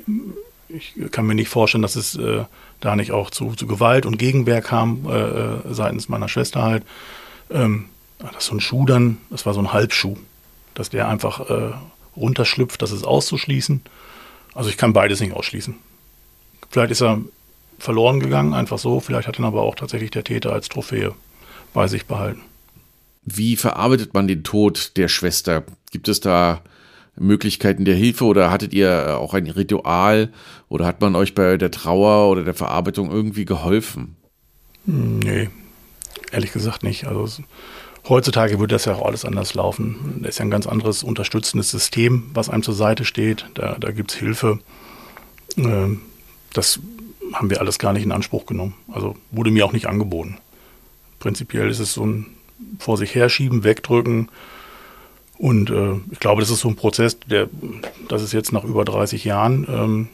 ich 0.73 1.11
kann 1.11 1.25
mir 1.25 1.35
nicht 1.35 1.49
vorstellen, 1.49 1.81
dass 1.81 1.95
es 1.95 2.15
äh, 2.15 2.45
da 2.79 2.95
nicht 2.95 3.11
auch 3.11 3.29
zu, 3.29 3.53
zu, 3.53 3.67
Gewalt 3.67 4.05
und 4.05 4.17
Gegenwehr 4.17 4.61
kam 4.61 5.07
äh, 5.07 5.19
äh 5.19 5.73
seitens 5.73 6.09
meiner 6.09 6.27
Schwester 6.27 6.63
halt. 6.63 6.83
Ähm, 7.49 7.85
dass 8.19 8.45
so 8.45 8.55
ein 8.55 8.59
Schuh 8.59 8.85
dann, 8.85 9.17
das 9.29 9.45
war 9.45 9.53
so 9.53 9.59
ein 9.59 9.73
Halbschuh, 9.73 10.15
dass 10.73 10.89
der 10.89 11.07
einfach 11.07 11.49
äh, 11.49 11.71
runterschlüpft, 12.15 12.81
das 12.81 12.91
ist 12.91 13.03
auszuschließen. 13.03 13.81
Also 14.53 14.69
ich 14.69 14.77
kann 14.77 14.93
beides 14.93 15.19
nicht 15.21 15.33
ausschließen. 15.33 15.75
Vielleicht 16.69 16.91
ist 16.91 17.01
er 17.01 17.21
verloren 17.79 18.19
gegangen, 18.19 18.53
einfach 18.53 18.77
so. 18.77 18.99
Vielleicht 18.99 19.27
hat 19.27 19.39
ihn 19.39 19.45
aber 19.45 19.61
auch 19.61 19.75
tatsächlich 19.75 20.11
der 20.11 20.23
Täter 20.23 20.53
als 20.53 20.69
Trophäe 20.69 21.13
bei 21.73 21.87
sich 21.87 22.05
behalten. 22.05 22.41
Wie 23.23 23.55
verarbeitet 23.55 24.13
man 24.13 24.27
den 24.27 24.43
Tod 24.43 24.97
der 24.97 25.07
Schwester? 25.07 25.63
Gibt 25.91 26.07
es 26.07 26.19
da 26.19 26.61
Möglichkeiten 27.21 27.85
der 27.85 27.95
Hilfe 27.95 28.25
oder 28.25 28.51
hattet 28.51 28.73
ihr 28.73 29.17
auch 29.19 29.33
ein 29.33 29.47
Ritual 29.47 30.31
oder 30.69 30.85
hat 30.85 31.01
man 31.01 31.15
euch 31.15 31.35
bei 31.35 31.57
der 31.57 31.71
Trauer 31.71 32.29
oder 32.29 32.43
der 32.43 32.53
Verarbeitung 32.53 33.11
irgendwie 33.11 33.45
geholfen? 33.45 34.15
Nee, 34.85 35.49
ehrlich 36.31 36.51
gesagt 36.51 36.83
nicht. 36.83 37.05
Also 37.05 37.43
heutzutage 38.09 38.59
würde 38.59 38.75
das 38.75 38.85
ja 38.85 38.95
auch 38.95 39.05
alles 39.05 39.25
anders 39.25 39.53
laufen. 39.53 40.19
Das 40.21 40.31
ist 40.31 40.39
ja 40.39 40.45
ein 40.45 40.51
ganz 40.51 40.67
anderes 40.67 41.03
unterstützendes 41.03 41.71
System, 41.71 42.31
was 42.33 42.49
einem 42.49 42.63
zur 42.63 42.73
Seite 42.73 43.05
steht. 43.05 43.45
Da, 43.53 43.77
da 43.79 43.91
gibt 43.91 44.11
es 44.11 44.17
Hilfe. 44.17 44.59
Ähm, 45.57 46.01
das 46.53 46.79
haben 47.33 47.49
wir 47.49 47.61
alles 47.61 47.79
gar 47.79 47.93
nicht 47.93 48.03
in 48.03 48.11
Anspruch 48.11 48.45
genommen. 48.45 48.73
Also 48.91 49.15
wurde 49.31 49.51
mir 49.51 49.65
auch 49.65 49.73
nicht 49.73 49.87
angeboten. 49.87 50.37
Prinzipiell 51.19 51.69
ist 51.69 51.79
es 51.79 51.93
so 51.93 52.05
ein 52.05 52.25
vor 52.79 52.97
sich 52.97 53.15
herschieben, 53.15 53.63
wegdrücken. 53.63 54.29
Und 55.41 55.71
äh, 55.71 55.95
ich 56.12 56.19
glaube, 56.19 56.39
das 56.39 56.51
ist 56.51 56.60
so 56.60 56.67
ein 56.67 56.75
Prozess, 56.75 57.19
der, 57.21 57.50
das 58.07 58.21
ist 58.21 58.31
jetzt 58.31 58.51
nach 58.51 58.63
über 58.63 58.86
30 58.86 59.25
Jahren, 59.25 59.65
ähm, 59.67 60.07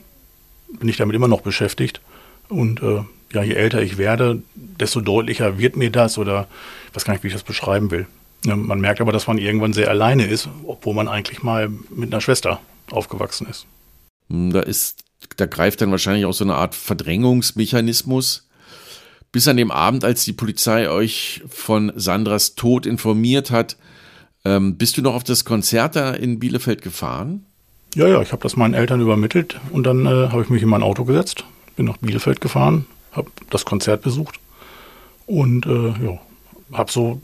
bin 0.79 0.87
ich 0.87 0.95
damit 0.95 1.17
immer 1.17 1.27
noch 1.27 1.41
beschäftigt. 1.41 1.99
Und 2.47 2.81
äh, 2.81 3.03
ja, 3.33 3.43
je 3.43 3.53
älter 3.53 3.81
ich 3.81 3.97
werde, 3.97 4.41
desto 4.55 5.01
deutlicher 5.01 5.59
wird 5.59 5.75
mir 5.75 5.91
das 5.91 6.17
oder 6.17 6.47
ich 6.87 6.95
weiß 6.95 7.03
gar 7.03 7.11
nicht, 7.11 7.23
wie 7.23 7.27
ich 7.27 7.33
das 7.33 7.43
beschreiben 7.43 7.91
will. 7.91 8.07
Ja, 8.45 8.55
man 8.55 8.79
merkt 8.79 9.01
aber, 9.01 9.11
dass 9.11 9.27
man 9.27 9.37
irgendwann 9.37 9.73
sehr 9.73 9.89
alleine 9.89 10.25
ist, 10.25 10.47
obwohl 10.65 10.93
man 10.93 11.09
eigentlich 11.09 11.43
mal 11.43 11.67
mit 11.93 12.13
einer 12.13 12.21
Schwester 12.21 12.61
aufgewachsen 12.89 13.47
ist. 13.47 13.65
Hm, 14.29 14.53
da 14.53 14.61
ist, 14.61 15.03
da 15.35 15.45
greift 15.45 15.81
dann 15.81 15.91
wahrscheinlich 15.91 16.23
auch 16.23 16.33
so 16.33 16.45
eine 16.45 16.55
Art 16.55 16.73
Verdrängungsmechanismus. 16.73 18.47
Bis 19.33 19.49
an 19.49 19.57
dem 19.57 19.71
Abend, 19.71 20.05
als 20.05 20.23
die 20.23 20.31
Polizei 20.31 20.89
euch 20.89 21.43
von 21.49 21.91
Sandras 21.97 22.55
Tod 22.55 22.85
informiert 22.85 23.51
hat, 23.51 23.75
ähm, 24.47 24.77
bist 24.77 24.97
du 24.97 25.01
noch 25.01 25.13
auf 25.13 25.23
das 25.23 25.43
Konzert 25.43 25.95
da 25.95 26.11
in 26.11 26.39
Bielefeld 26.39 26.81
gefahren? 26.81 27.45
Ja, 27.95 28.07
ja, 28.07 28.21
ich 28.21 28.31
habe 28.31 28.43
das 28.43 28.55
meinen 28.55 28.73
Eltern 28.73 29.01
übermittelt 29.01 29.59
und 29.71 29.85
dann 29.85 30.05
äh, 30.05 30.29
habe 30.29 30.41
ich 30.41 30.49
mich 30.49 30.63
in 30.63 30.69
mein 30.69 30.83
Auto 30.83 31.03
gesetzt, 31.03 31.43
bin 31.75 31.85
nach 31.85 31.97
Bielefeld 31.97 32.41
gefahren, 32.41 32.85
habe 33.11 33.29
das 33.49 33.65
Konzert 33.65 34.01
besucht 34.03 34.39
und 35.25 35.65
äh, 35.65 35.89
ja, 36.05 36.19
habe 36.73 36.91
so 36.91 37.21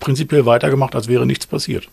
prinzipiell 0.00 0.46
weitergemacht, 0.46 0.94
als 0.94 1.08
wäre 1.08 1.26
nichts 1.26 1.46
passiert. 1.46 1.88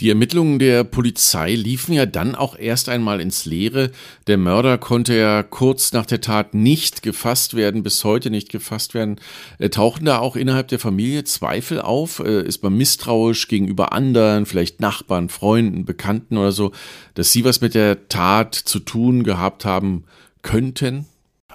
Die 0.00 0.08
Ermittlungen 0.08 0.58
der 0.58 0.82
Polizei 0.82 1.54
liefen 1.54 1.92
ja 1.92 2.04
dann 2.04 2.34
auch 2.34 2.58
erst 2.58 2.88
einmal 2.88 3.20
ins 3.20 3.44
Leere. 3.44 3.92
Der 4.26 4.36
Mörder 4.38 4.76
konnte 4.76 5.14
ja 5.16 5.44
kurz 5.44 5.92
nach 5.92 6.04
der 6.04 6.20
Tat 6.20 6.52
nicht 6.52 7.04
gefasst 7.04 7.54
werden, 7.54 7.84
bis 7.84 8.02
heute 8.02 8.30
nicht 8.30 8.48
gefasst 8.50 8.94
werden. 8.94 9.20
Äh, 9.58 9.70
tauchen 9.70 10.04
da 10.04 10.18
auch 10.18 10.34
innerhalb 10.34 10.66
der 10.66 10.80
Familie 10.80 11.22
Zweifel 11.22 11.80
auf? 11.80 12.18
Äh, 12.18 12.42
ist 12.42 12.64
man 12.64 12.76
misstrauisch 12.76 13.46
gegenüber 13.46 13.92
anderen, 13.92 14.46
vielleicht 14.46 14.80
Nachbarn, 14.80 15.28
Freunden, 15.28 15.84
Bekannten 15.84 16.38
oder 16.38 16.50
so, 16.50 16.72
dass 17.14 17.30
sie 17.30 17.44
was 17.44 17.60
mit 17.60 17.74
der 17.74 18.08
Tat 18.08 18.56
zu 18.56 18.80
tun 18.80 19.22
gehabt 19.22 19.64
haben 19.64 20.04
könnten? 20.42 21.06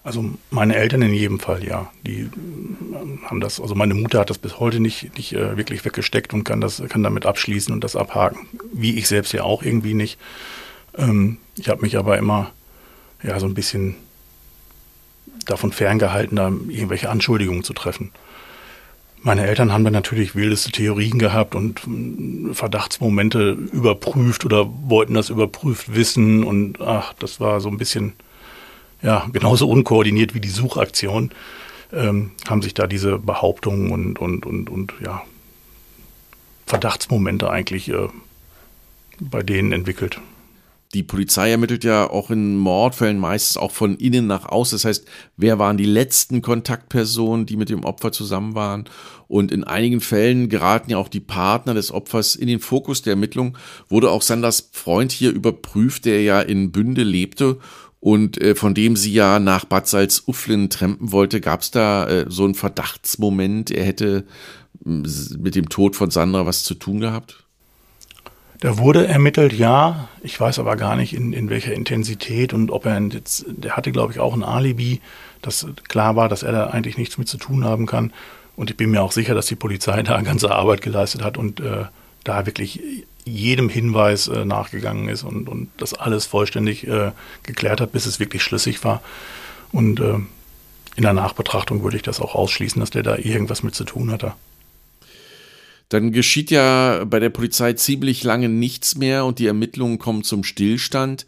Also 0.03 0.25
meine 0.49 0.75
Eltern 0.75 1.01
in 1.01 1.13
jedem 1.13 1.39
Fall, 1.39 1.63
ja. 1.63 1.91
Die 2.05 2.21
äh, 2.21 2.29
haben 3.25 3.41
das, 3.41 3.59
also 3.59 3.75
meine 3.75 3.93
Mutter 3.93 4.19
hat 4.19 4.29
das 4.29 4.37
bis 4.37 4.59
heute 4.59 4.79
nicht, 4.79 5.15
nicht 5.17 5.33
äh, 5.33 5.57
wirklich 5.57 5.83
weggesteckt 5.83 6.33
und 6.33 6.43
kann 6.43 6.61
das, 6.61 6.81
kann 6.89 7.03
damit 7.03 7.25
abschließen 7.25 7.73
und 7.73 7.83
das 7.83 7.95
abhaken. 7.95 8.47
Wie 8.71 8.97
ich 8.97 9.07
selbst 9.07 9.33
ja 9.33 9.43
auch 9.43 9.61
irgendwie 9.63 9.93
nicht. 9.93 10.17
Ähm, 10.97 11.37
ich 11.57 11.69
habe 11.69 11.81
mich 11.81 11.97
aber 11.97 12.17
immer 12.17 12.51
ja 13.23 13.39
so 13.39 13.45
ein 13.45 13.53
bisschen 13.53 13.95
davon 15.45 15.71
ferngehalten, 15.71 16.37
da 16.37 16.47
irgendwelche 16.47 17.09
Anschuldigungen 17.09 17.63
zu 17.63 17.73
treffen. 17.73 18.11
Meine 19.21 19.45
Eltern 19.45 19.73
haben 19.73 19.83
dann 19.83 19.91
natürlich 19.91 20.33
wildeste 20.33 20.71
Theorien 20.71 21.19
gehabt 21.19 21.55
und 21.55 21.81
äh, 21.85 22.53
Verdachtsmomente 22.53 23.51
überprüft 23.51 24.45
oder 24.45 24.65
wollten 24.87 25.13
das 25.13 25.29
überprüft 25.29 25.93
wissen 25.93 26.45
und 26.45 26.79
ach, 26.79 27.13
das 27.19 27.41
war 27.41 27.59
so 27.59 27.67
ein 27.67 27.77
bisschen 27.77 28.13
ja, 29.01 29.27
genauso 29.31 29.69
unkoordiniert 29.69 30.33
wie 30.33 30.41
die 30.41 30.49
Suchaktion, 30.49 31.31
ähm, 31.91 32.31
haben 32.47 32.61
sich 32.61 32.73
da 32.73 32.87
diese 32.87 33.17
Behauptungen 33.17 33.91
und, 33.91 34.19
und, 34.19 34.45
und, 34.45 34.69
und 34.69 34.93
ja, 35.03 35.23
Verdachtsmomente 36.65 37.49
eigentlich 37.49 37.89
äh, 37.89 38.09
bei 39.19 39.41
denen 39.41 39.71
entwickelt. 39.71 40.19
Die 40.95 41.03
Polizei 41.03 41.51
ermittelt 41.51 41.83
ja 41.83 42.09
auch 42.09 42.31
in 42.31 42.57
Mordfällen 42.57 43.19
meistens 43.19 43.57
auch 43.57 43.71
von 43.71 43.95
innen 43.97 44.25
nach 44.25 44.45
außen. 44.45 44.75
Das 44.75 44.85
heißt, 44.85 45.07
wer 45.37 45.59
waren 45.59 45.77
die 45.77 45.85
letzten 45.85 46.41
Kontaktpersonen, 46.41 47.45
die 47.45 47.57
mit 47.57 47.69
dem 47.69 47.85
Opfer 47.85 48.11
zusammen 48.11 48.55
waren? 48.55 48.85
Und 49.27 49.51
in 49.51 49.63
einigen 49.63 50.01
Fällen 50.01 50.49
geraten 50.49 50.89
ja 50.89 50.97
auch 50.97 51.07
die 51.07 51.19
Partner 51.19 51.75
des 51.75 51.91
Opfers 51.91 52.35
in 52.35 52.47
den 52.47 52.59
Fokus 52.59 53.03
der 53.03 53.11
Ermittlung. 53.11 53.55
Wurde 53.87 54.09
auch 54.09 54.23
Sanders 54.23 54.69
Freund 54.71 55.11
hier 55.11 55.31
überprüft, 55.31 56.05
der 56.05 56.23
ja 56.23 56.41
in 56.41 56.71
Bünde 56.71 57.03
lebte 57.03 57.59
und 57.99 58.41
äh, 58.41 58.55
von 58.55 58.73
dem 58.73 58.95
sie 58.95 59.13
ja 59.13 59.39
nach 59.39 59.65
Bad 59.65 59.87
Salzuflen 59.87 60.69
trampen 60.69 61.11
wollte, 61.11 61.41
gab 61.41 61.61
es 61.61 61.71
da 61.71 62.07
äh, 62.07 62.25
so 62.29 62.45
einen 62.45 62.55
Verdachtsmoment, 62.55 63.71
er 63.71 63.85
hätte 63.85 64.25
mit 64.83 65.55
dem 65.55 65.67
Tod 65.67 65.95
von 65.95 66.09
Sandra 66.09 66.45
was 66.45 66.63
zu 66.63 66.73
tun 66.73 66.99
gehabt? 67.01 67.43
Da 68.61 68.77
wurde 68.77 69.07
ermittelt, 69.07 69.53
ja. 69.53 70.09
Ich 70.21 70.39
weiß 70.39 70.59
aber 70.59 70.75
gar 70.75 70.95
nicht, 70.95 71.13
in, 71.13 71.31
in 71.33 71.49
welcher 71.49 71.73
Intensität 71.73 72.53
und 72.53 72.71
ob 72.71 72.85
er 72.85 72.99
jetzt, 73.01 73.45
der 73.47 73.77
hatte, 73.77 73.91
glaube 73.91 74.13
ich, 74.13 74.19
auch 74.19 74.33
ein 74.33 74.43
Alibi, 74.43 75.01
dass 75.41 75.67
klar 75.87 76.15
war, 76.15 76.27
dass 76.27 76.43
er 76.43 76.51
da 76.51 76.67
eigentlich 76.67 76.97
nichts 76.97 77.17
mit 77.17 77.27
zu 77.27 77.37
tun 77.37 77.63
haben 77.63 77.85
kann. 77.85 78.11
Und 78.57 78.69
ich 78.69 78.77
bin 78.77 78.91
mir 78.91 79.01
auch 79.01 79.13
sicher, 79.13 79.33
dass 79.33 79.45
die 79.45 79.55
Polizei 79.55 80.03
da 80.03 80.21
ganze 80.21 80.51
Arbeit 80.51 80.81
geleistet 80.81 81.23
hat 81.23 81.37
und 81.37 81.61
äh, 81.61 81.85
da 82.23 82.45
wirklich 82.45 83.05
jedem 83.29 83.69
Hinweis 83.69 84.27
äh, 84.27 84.45
nachgegangen 84.45 85.09
ist 85.09 85.23
und, 85.23 85.47
und 85.47 85.69
das 85.77 85.93
alles 85.93 86.25
vollständig 86.25 86.87
äh, 86.87 87.11
geklärt 87.43 87.81
hat, 87.81 87.91
bis 87.91 88.05
es 88.05 88.19
wirklich 88.19 88.43
schlüssig 88.43 88.83
war. 88.83 89.01
Und 89.71 89.99
äh, 89.99 90.15
in 90.95 91.03
der 91.03 91.13
Nachbetrachtung 91.13 91.83
würde 91.83 91.97
ich 91.97 92.03
das 92.03 92.19
auch 92.19 92.35
ausschließen, 92.35 92.79
dass 92.79 92.89
der 92.89 93.03
da 93.03 93.17
irgendwas 93.17 93.63
mit 93.63 93.75
zu 93.75 93.83
tun 93.83 94.11
hatte. 94.11 94.33
Dann 95.89 96.11
geschieht 96.11 96.51
ja 96.51 97.03
bei 97.05 97.19
der 97.19 97.31
Polizei 97.31 97.73
ziemlich 97.73 98.23
lange 98.23 98.47
nichts 98.47 98.95
mehr 98.95 99.25
und 99.25 99.39
die 99.39 99.47
Ermittlungen 99.47 99.97
kommen 99.97 100.23
zum 100.23 100.43
Stillstand. 100.43 101.25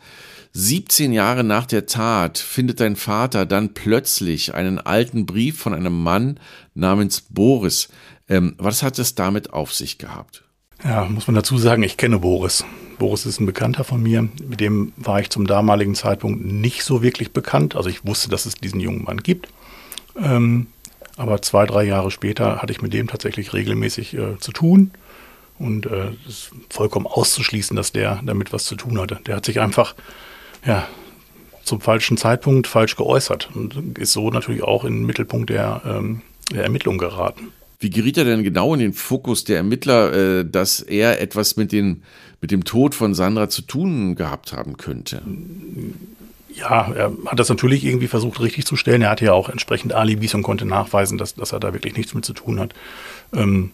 17 0.53 1.13
Jahre 1.13 1.43
nach 1.43 1.65
der 1.65 1.85
Tat 1.85 2.37
findet 2.37 2.79
dein 2.79 2.95
Vater 2.95 3.45
dann 3.45 3.73
plötzlich 3.73 4.53
einen 4.53 4.77
alten 4.77 5.25
Brief 5.25 5.57
von 5.57 5.73
einem 5.73 6.03
Mann 6.03 6.39
namens 6.75 7.21
Boris. 7.21 7.89
Ähm, 8.27 8.55
was 8.57 8.83
hat 8.83 8.99
es 8.99 9.15
damit 9.15 9.51
auf 9.51 9.73
sich 9.73 9.97
gehabt? 9.97 10.43
Ja, 10.83 11.05
muss 11.05 11.27
man 11.27 11.35
dazu 11.35 11.57
sagen, 11.57 11.83
ich 11.83 11.97
kenne 11.97 12.19
Boris. 12.19 12.63
Boris 12.97 13.25
ist 13.25 13.39
ein 13.39 13.45
Bekannter 13.45 13.83
von 13.83 14.01
mir. 14.01 14.27
Mit 14.47 14.59
dem 14.59 14.93
war 14.97 15.19
ich 15.19 15.29
zum 15.29 15.47
damaligen 15.47 15.95
Zeitpunkt 15.95 16.45
nicht 16.45 16.83
so 16.83 17.01
wirklich 17.01 17.31
bekannt. 17.31 17.75
Also 17.75 17.89
ich 17.89 18.05
wusste, 18.05 18.29
dass 18.29 18.45
es 18.45 18.55
diesen 18.55 18.79
jungen 18.79 19.03
Mann 19.03 19.17
gibt. 19.17 19.49
Ähm, 20.15 20.67
aber 21.17 21.41
zwei, 21.41 21.65
drei 21.65 21.83
Jahre 21.83 22.11
später 22.11 22.61
hatte 22.61 22.73
ich 22.73 22.81
mit 22.81 22.93
dem 22.93 23.07
tatsächlich 23.07 23.53
regelmäßig 23.53 24.15
äh, 24.15 24.37
zu 24.39 24.51
tun. 24.51 24.91
Und 25.59 25.85
es 25.85 25.91
äh, 25.91 26.29
ist 26.29 26.51
vollkommen 26.69 27.05
auszuschließen, 27.05 27.75
dass 27.75 27.91
der 27.91 28.21
damit 28.23 28.51
was 28.53 28.65
zu 28.65 28.75
tun 28.75 28.99
hatte. 28.99 29.19
Der 29.27 29.35
hat 29.35 29.45
sich 29.45 29.59
einfach 29.59 29.95
ja, 30.65 30.87
zum 31.63 31.81
falschen 31.81 32.17
Zeitpunkt 32.17 32.67
falsch 32.67 32.95
geäußert 32.95 33.49
und 33.53 33.97
ist 33.97 34.13
so 34.13 34.31
natürlich 34.31 34.63
auch 34.63 34.83
in 34.83 34.93
den 34.95 35.05
Mittelpunkt 35.05 35.49
der, 35.49 35.81
ähm, 35.85 36.21
der 36.51 36.63
Ermittlung 36.63 36.97
geraten. 36.97 37.51
Wie 37.81 37.89
geriet 37.89 38.15
er 38.17 38.25
denn 38.25 38.43
genau 38.43 38.75
in 38.75 38.79
den 38.79 38.93
Fokus 38.93 39.43
der 39.43 39.57
Ermittler, 39.57 40.13
äh, 40.13 40.45
dass 40.45 40.81
er 40.81 41.19
etwas 41.19 41.57
mit, 41.57 41.71
den, 41.71 42.03
mit 42.39 42.51
dem 42.51 42.63
Tod 42.63 42.93
von 42.93 43.15
Sandra 43.15 43.49
zu 43.49 43.63
tun 43.63 44.13
gehabt 44.13 44.53
haben 44.53 44.77
könnte? 44.77 45.23
Ja, 46.53 46.91
er 46.93 47.11
hat 47.25 47.39
das 47.39 47.49
natürlich 47.49 47.83
irgendwie 47.83 48.07
versucht 48.07 48.39
richtig 48.39 48.67
zu 48.67 48.75
stellen. 48.75 49.01
Er 49.01 49.09
hatte 49.09 49.25
ja 49.25 49.33
auch 49.33 49.49
entsprechend 49.49 49.93
Alibis 49.93 50.35
und 50.35 50.43
konnte 50.43 50.65
nachweisen, 50.65 51.17
dass, 51.17 51.33
dass 51.33 51.53
er 51.53 51.59
da 51.59 51.73
wirklich 51.73 51.97
nichts 51.97 52.13
mit 52.13 52.23
zu 52.23 52.33
tun 52.33 52.59
hat. 52.59 52.75
Ähm, 53.33 53.71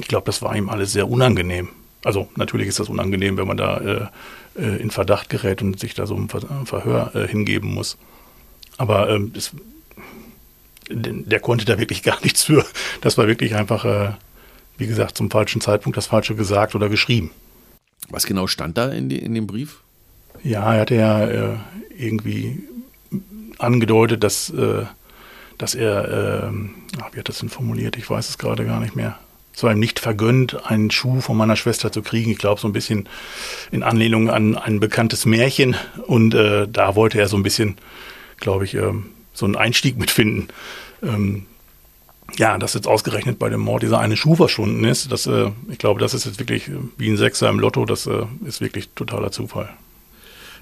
ich 0.00 0.08
glaube, 0.08 0.26
das 0.26 0.42
war 0.42 0.56
ihm 0.56 0.68
alles 0.68 0.92
sehr 0.92 1.08
unangenehm. 1.08 1.68
Also 2.02 2.28
natürlich 2.34 2.66
ist 2.66 2.80
das 2.80 2.88
unangenehm, 2.88 3.36
wenn 3.36 3.46
man 3.46 3.56
da 3.56 3.78
äh, 3.78 4.60
äh 4.60 4.76
in 4.82 4.90
Verdacht 4.90 5.30
gerät 5.30 5.62
und 5.62 5.78
sich 5.78 5.94
da 5.94 6.06
so 6.06 6.16
ein 6.16 6.28
Verhör 6.28 7.14
äh, 7.14 7.28
hingeben 7.28 7.72
muss. 7.72 7.96
Aber 8.76 9.08
ähm, 9.08 9.32
es 9.36 9.52
der 10.90 11.40
konnte 11.40 11.64
da 11.64 11.78
wirklich 11.78 12.02
gar 12.02 12.20
nichts 12.22 12.44
für. 12.44 12.64
Das 13.00 13.18
war 13.18 13.26
wirklich 13.26 13.54
einfach, 13.54 13.84
äh, 13.84 14.10
wie 14.78 14.86
gesagt, 14.86 15.16
zum 15.16 15.30
falschen 15.30 15.60
Zeitpunkt 15.60 15.96
das 15.96 16.06
Falsche 16.06 16.34
gesagt 16.34 16.74
oder 16.74 16.88
geschrieben. 16.88 17.30
Was 18.08 18.26
genau 18.26 18.46
stand 18.46 18.78
da 18.78 18.88
in, 18.88 19.08
die, 19.08 19.18
in 19.18 19.34
dem 19.34 19.46
Brief? 19.46 19.80
Ja, 20.42 20.74
er 20.74 20.80
hatte 20.80 20.94
ja 20.94 21.26
äh, 21.26 21.56
irgendwie 21.96 22.62
angedeutet, 23.58 24.22
dass, 24.22 24.50
äh, 24.50 24.84
dass 25.58 25.74
er, 25.74 26.50
äh, 26.50 26.52
wie 27.12 27.18
hat 27.18 27.28
das 27.28 27.38
denn 27.38 27.48
formuliert? 27.48 27.96
Ich 27.96 28.08
weiß 28.08 28.28
es 28.28 28.38
gerade 28.38 28.64
gar 28.64 28.80
nicht 28.80 28.94
mehr. 28.94 29.18
es 29.54 29.62
war 29.62 29.72
ihm 29.72 29.80
nicht 29.80 29.98
vergönnt, 29.98 30.66
einen 30.66 30.90
Schuh 30.90 31.20
von 31.20 31.36
meiner 31.36 31.56
Schwester 31.56 31.90
zu 31.90 32.02
kriegen. 32.02 32.30
Ich 32.30 32.38
glaube, 32.38 32.60
so 32.60 32.68
ein 32.68 32.74
bisschen 32.74 33.08
in 33.72 33.82
Anlehnung 33.82 34.30
an 34.30 34.56
ein 34.56 34.78
bekanntes 34.78 35.26
Märchen. 35.26 35.74
Und 36.06 36.30
da 36.32 36.94
wollte 36.94 37.18
er 37.18 37.26
so 37.26 37.36
ein 37.38 37.42
bisschen, 37.42 37.76
glaube 38.38 38.66
ich, 38.66 38.74
äh, 38.74 38.92
so 39.36 39.46
einen 39.46 39.56
Einstieg 39.56 39.98
mitfinden. 39.98 40.48
Ähm, 41.02 41.46
ja, 42.36 42.58
dass 42.58 42.74
jetzt 42.74 42.88
ausgerechnet 42.88 43.38
bei 43.38 43.48
dem 43.48 43.60
Mord 43.60 43.82
dieser 43.82 44.00
eine 44.00 44.16
Schuh 44.16 44.34
verschwunden 44.34 44.84
ist, 44.84 45.12
das, 45.12 45.26
äh, 45.26 45.50
ich 45.70 45.78
glaube, 45.78 46.00
das 46.00 46.14
ist 46.14 46.26
jetzt 46.26 46.38
wirklich 46.38 46.70
wie 46.98 47.08
ein 47.08 47.16
Sechser 47.16 47.48
im 47.48 47.60
Lotto, 47.60 47.84
das 47.84 48.06
äh, 48.06 48.24
ist 48.44 48.60
wirklich 48.60 48.88
totaler 48.94 49.30
Zufall. 49.30 49.68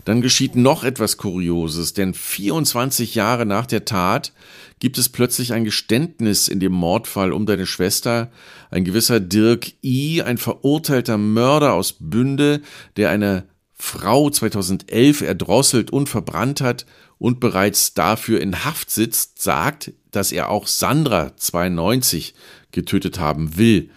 Dann 0.05 0.21
geschieht 0.21 0.55
noch 0.55 0.85
etwas 0.85 1.17
Kurioses, 1.17 1.95
denn 1.95 2.13
24 2.13 3.15
Jahre 3.15 3.47
nach 3.47 3.65
der 3.65 3.87
Tat 3.87 4.35
gibt 4.79 4.99
es 4.99 5.09
plötzlich 5.09 5.55
ein 5.55 5.65
Geständnis 5.65 6.49
in 6.49 6.61
dem 6.61 6.73
Mordfall 6.73 7.33
um 7.33 7.47
deine 7.47 7.65
Schwester. 7.65 8.31
Ein 8.71 8.85
gewisser 8.85 9.19
Dirk 9.19 9.73
I., 9.83 10.21
ein 10.21 10.37
verurteilter 10.37 11.17
Mörder 11.17 11.73
aus 11.73 11.95
Bünde, 11.99 12.61
der 12.99 13.09
eine 13.09 13.49
Frau 13.73 14.29
2011 14.29 15.23
erdrosselt 15.23 15.91
und 15.91 16.11
verbrannt 16.11 16.61
hat 16.61 16.85
und 17.25 17.41
bereits 17.41 17.95
dafür 17.95 18.39
in 18.43 18.67
Haft 18.67 18.91
sitzt, 18.91 19.41
sagt, 19.41 19.93
dass 20.11 20.31
er 20.31 20.51
auch 20.51 20.67
Sandra 20.67 21.35
92 21.39 22.35
getötet 22.71 23.19
haben 23.19 23.57
will. 23.57 23.89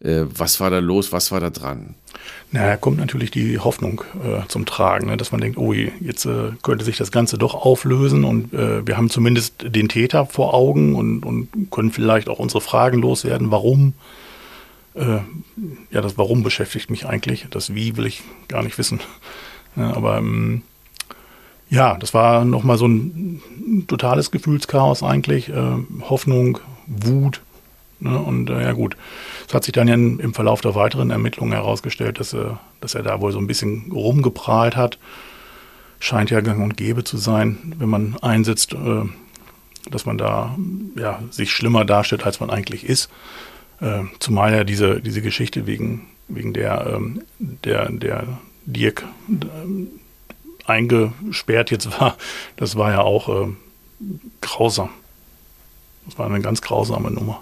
Äh, 0.00 0.24
was 0.24 0.58
war 0.58 0.68
da 0.68 0.80
los? 0.80 1.12
Was 1.12 1.30
war 1.30 1.38
da 1.38 1.50
dran? 1.50 1.94
Na, 2.50 2.66
da 2.66 2.76
kommt 2.76 2.98
natürlich 2.98 3.30
die 3.30 3.60
Hoffnung 3.60 4.02
äh, 4.24 4.48
zum 4.48 4.66
Tragen, 4.66 5.06
ne? 5.06 5.16
dass 5.16 5.30
man 5.30 5.40
denkt, 5.40 5.58
oh, 5.58 5.72
jetzt 5.72 6.24
äh, 6.24 6.50
könnte 6.64 6.84
sich 6.84 6.96
das 6.96 7.12
Ganze 7.12 7.38
doch 7.38 7.54
auflösen 7.54 8.24
und 8.24 8.52
äh, 8.52 8.84
wir 8.84 8.96
haben 8.96 9.10
zumindest 9.10 9.64
den 9.64 9.88
Täter 9.88 10.26
vor 10.26 10.52
Augen 10.52 10.96
und, 10.96 11.24
und 11.24 11.70
können 11.70 11.92
vielleicht 11.92 12.28
auch 12.28 12.40
unsere 12.40 12.60
Fragen 12.60 12.98
loswerden. 12.98 13.52
Warum? 13.52 13.94
Äh, 14.94 15.20
ja, 15.92 16.00
das 16.00 16.18
Warum 16.18 16.42
beschäftigt 16.42 16.90
mich 16.90 17.06
eigentlich. 17.06 17.46
Das 17.48 17.76
Wie 17.76 17.96
will 17.96 18.06
ich 18.06 18.22
gar 18.48 18.64
nicht 18.64 18.76
wissen. 18.76 18.98
Ja, 19.76 19.94
aber 19.94 20.18
ähm, 20.18 20.62
ja, 21.72 21.96
das 21.96 22.12
war 22.12 22.44
nochmal 22.44 22.76
so 22.76 22.86
ein 22.86 23.84
totales 23.88 24.30
Gefühlschaos 24.30 25.02
eigentlich. 25.02 25.48
Äh, 25.48 25.78
Hoffnung, 26.02 26.58
Wut. 26.86 27.40
Ne? 27.98 28.18
Und 28.18 28.50
äh, 28.50 28.62
ja 28.62 28.72
gut, 28.72 28.94
es 29.48 29.54
hat 29.54 29.64
sich 29.64 29.72
dann 29.72 29.88
ja 29.88 29.94
im 29.94 30.34
Verlauf 30.34 30.60
der 30.60 30.74
weiteren 30.74 31.10
Ermittlungen 31.10 31.54
herausgestellt, 31.54 32.20
dass, 32.20 32.34
äh, 32.34 32.44
dass 32.82 32.94
er 32.94 33.02
da 33.02 33.22
wohl 33.22 33.32
so 33.32 33.38
ein 33.38 33.46
bisschen 33.46 33.90
rumgeprahlt 33.90 34.76
hat. 34.76 34.98
Scheint 35.98 36.28
ja 36.28 36.42
gang 36.42 36.62
und 36.62 36.76
gäbe 36.76 37.04
zu 37.04 37.16
sein, 37.16 37.74
wenn 37.78 37.88
man 37.88 38.16
einsetzt, 38.20 38.74
dass 39.88 40.04
man 40.04 40.18
da 40.18 40.56
ja, 40.96 41.22
sich 41.30 41.52
schlimmer 41.52 41.84
darstellt, 41.84 42.26
als 42.26 42.40
man 42.40 42.50
eigentlich 42.50 42.84
ist. 42.84 43.08
Zumal 44.18 44.52
ja 44.52 44.64
diese, 44.64 45.00
diese 45.00 45.22
Geschichte 45.22 45.64
wegen, 45.68 46.08
wegen 46.26 46.54
der, 46.54 46.92
ähm, 46.92 47.22
der, 47.38 47.88
der 47.92 48.26
Dirk 48.66 49.04
eingesperrt 50.66 51.70
jetzt 51.70 52.00
war, 52.00 52.16
das 52.56 52.76
war 52.76 52.90
ja 52.90 53.02
auch 53.02 53.28
äh, 53.28 53.48
grausam. 54.40 54.90
Das 56.06 56.18
war 56.18 56.26
eine 56.26 56.40
ganz 56.40 56.62
grausame 56.62 57.10
Nummer. 57.10 57.40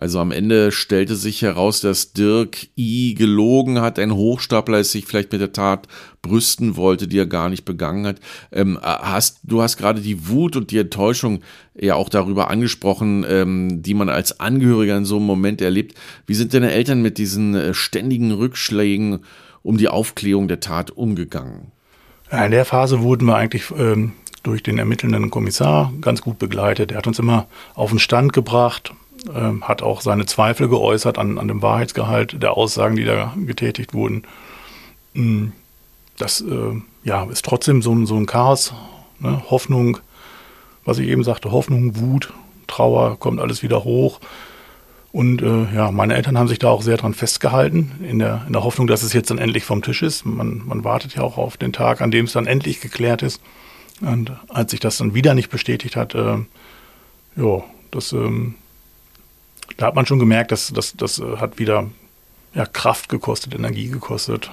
Also 0.00 0.20
am 0.20 0.30
Ende 0.30 0.70
stellte 0.70 1.16
sich 1.16 1.42
heraus, 1.42 1.80
dass 1.80 2.12
Dirk 2.12 2.68
I 2.76 3.14
gelogen 3.14 3.80
hat, 3.80 3.98
ein 3.98 4.14
Hochstapler 4.14 4.78
es 4.78 4.92
sich 4.92 5.06
vielleicht 5.06 5.32
mit 5.32 5.40
der 5.40 5.52
Tat 5.52 5.88
brüsten 6.22 6.76
wollte, 6.76 7.08
die 7.08 7.18
er 7.18 7.26
gar 7.26 7.48
nicht 7.48 7.64
begangen 7.64 8.06
hat. 8.06 8.20
Ähm, 8.52 8.78
hast, 8.80 9.40
du 9.42 9.60
hast 9.60 9.76
gerade 9.76 10.00
die 10.00 10.28
Wut 10.28 10.54
und 10.54 10.70
die 10.70 10.78
Enttäuschung 10.78 11.40
ja 11.74 11.96
auch 11.96 12.10
darüber 12.10 12.48
angesprochen, 12.48 13.26
ähm, 13.28 13.82
die 13.82 13.94
man 13.94 14.08
als 14.08 14.38
Angehöriger 14.38 14.96
in 14.96 15.04
so 15.04 15.16
einem 15.16 15.26
Moment 15.26 15.60
erlebt. 15.60 15.98
Wie 16.26 16.34
sind 16.34 16.54
deine 16.54 16.70
Eltern 16.70 17.02
mit 17.02 17.18
diesen 17.18 17.56
äh, 17.56 17.74
ständigen 17.74 18.30
Rückschlägen 18.30 19.24
um 19.62 19.78
die 19.78 19.88
Aufklärung 19.88 20.46
der 20.46 20.60
Tat 20.60 20.92
umgegangen? 20.92 21.72
In 22.30 22.50
der 22.50 22.64
Phase 22.64 23.00
wurden 23.00 23.26
wir 23.26 23.36
eigentlich 23.36 23.70
ähm, 23.76 24.12
durch 24.42 24.62
den 24.62 24.78
ermittelnden 24.78 25.30
Kommissar 25.30 25.92
ganz 26.00 26.20
gut 26.22 26.38
begleitet. 26.38 26.92
Er 26.92 26.98
hat 26.98 27.06
uns 27.06 27.18
immer 27.18 27.46
auf 27.74 27.90
den 27.90 27.98
Stand 27.98 28.32
gebracht, 28.32 28.92
ähm, 29.34 29.66
hat 29.66 29.82
auch 29.82 30.00
seine 30.00 30.26
Zweifel 30.26 30.68
geäußert 30.68 31.18
an, 31.18 31.38
an 31.38 31.48
dem 31.48 31.62
Wahrheitsgehalt 31.62 32.42
der 32.42 32.56
Aussagen, 32.56 32.96
die 32.96 33.04
da 33.04 33.34
getätigt 33.46 33.94
wurden. 33.94 34.24
Mm, 35.14 35.48
das 36.18 36.40
äh, 36.42 36.80
ja, 37.04 37.24
ist 37.24 37.44
trotzdem 37.44 37.80
so, 37.82 38.04
so 38.04 38.16
ein 38.16 38.26
Chaos, 38.26 38.74
ne? 39.20 39.42
Hoffnung, 39.50 39.98
was 40.84 40.98
ich 40.98 41.08
eben 41.08 41.24
sagte, 41.24 41.50
Hoffnung, 41.50 41.96
Wut, 41.96 42.32
Trauer, 42.66 43.18
kommt 43.18 43.40
alles 43.40 43.62
wieder 43.62 43.84
hoch. 43.84 44.20
Und 45.10 45.40
äh, 45.40 45.74
ja, 45.74 45.90
meine 45.90 46.14
Eltern 46.14 46.36
haben 46.36 46.48
sich 46.48 46.58
da 46.58 46.68
auch 46.68 46.82
sehr 46.82 46.98
dran 46.98 47.14
festgehalten, 47.14 47.92
in 48.06 48.18
der, 48.18 48.44
in 48.46 48.52
der 48.52 48.62
Hoffnung, 48.62 48.86
dass 48.86 49.02
es 49.02 49.14
jetzt 49.14 49.30
dann 49.30 49.38
endlich 49.38 49.64
vom 49.64 49.82
Tisch 49.82 50.02
ist. 50.02 50.26
Man, 50.26 50.62
man 50.66 50.84
wartet 50.84 51.14
ja 51.14 51.22
auch 51.22 51.38
auf 51.38 51.56
den 51.56 51.72
Tag, 51.72 52.02
an 52.02 52.10
dem 52.10 52.26
es 52.26 52.32
dann 52.32 52.46
endlich 52.46 52.80
geklärt 52.80 53.22
ist. 53.22 53.40
Und 54.00 54.32
als 54.48 54.70
sich 54.70 54.80
das 54.80 54.98
dann 54.98 55.14
wieder 55.14 55.34
nicht 55.34 55.48
bestätigt 55.48 55.96
hat, 55.96 56.14
äh, 56.14 56.36
ja, 57.36 57.64
das, 57.90 58.12
ähm, 58.12 58.54
da 59.76 59.86
hat 59.86 59.94
man 59.94 60.06
schon 60.06 60.18
gemerkt, 60.18 60.52
dass 60.52 60.72
das, 60.72 60.94
das 60.94 61.18
äh, 61.18 61.36
hat 61.38 61.58
wieder 61.58 61.88
ja, 62.54 62.66
Kraft 62.66 63.08
gekostet, 63.08 63.54
Energie 63.54 63.88
gekostet. 63.88 64.50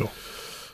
Ja. 0.00 0.06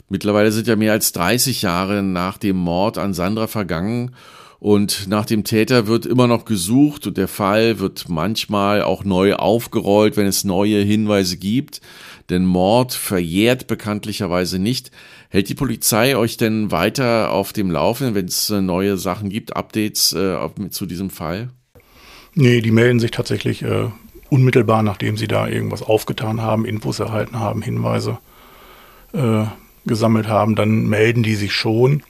Mittlerweile 0.08 0.50
sind 0.50 0.66
ja 0.66 0.76
mehr 0.76 0.92
als 0.92 1.12
30 1.12 1.62
Jahre 1.62 2.02
nach 2.02 2.38
dem 2.38 2.56
Mord 2.56 2.98
an 2.98 3.14
Sandra 3.14 3.46
vergangen 3.46 4.14
und 4.64 5.08
nach 5.08 5.26
dem 5.26 5.44
Täter 5.44 5.88
wird 5.88 6.06
immer 6.06 6.26
noch 6.26 6.46
gesucht 6.46 7.06
und 7.06 7.18
der 7.18 7.28
Fall 7.28 7.80
wird 7.80 8.08
manchmal 8.08 8.80
auch 8.80 9.04
neu 9.04 9.34
aufgerollt, 9.34 10.16
wenn 10.16 10.26
es 10.26 10.42
neue 10.42 10.80
Hinweise 10.80 11.36
gibt. 11.36 11.82
Denn 12.30 12.46
Mord 12.46 12.94
verjährt 12.94 13.66
bekanntlicherweise 13.66 14.58
nicht. 14.58 14.90
Hält 15.28 15.50
die 15.50 15.54
Polizei 15.54 16.16
euch 16.16 16.38
denn 16.38 16.70
weiter 16.70 17.30
auf 17.30 17.52
dem 17.52 17.70
Laufenden, 17.70 18.14
wenn 18.14 18.24
es 18.24 18.48
äh, 18.48 18.62
neue 18.62 18.96
Sachen 18.96 19.28
gibt, 19.28 19.54
Updates 19.54 20.14
äh, 20.14 20.38
zu 20.70 20.86
diesem 20.86 21.10
Fall? 21.10 21.50
Nee, 22.34 22.62
die 22.62 22.70
melden 22.70 23.00
sich 23.00 23.10
tatsächlich 23.10 23.60
äh, 23.60 23.90
unmittelbar, 24.30 24.82
nachdem 24.82 25.18
sie 25.18 25.28
da 25.28 25.46
irgendwas 25.46 25.82
aufgetan 25.82 26.40
haben, 26.40 26.64
Infos 26.64 27.00
erhalten 27.00 27.38
haben, 27.38 27.60
Hinweise 27.60 28.16
äh, 29.12 29.44
gesammelt 29.84 30.26
haben, 30.26 30.54
dann 30.54 30.86
melden 30.86 31.22
die 31.22 31.34
sich 31.34 31.52
schon. 31.52 32.02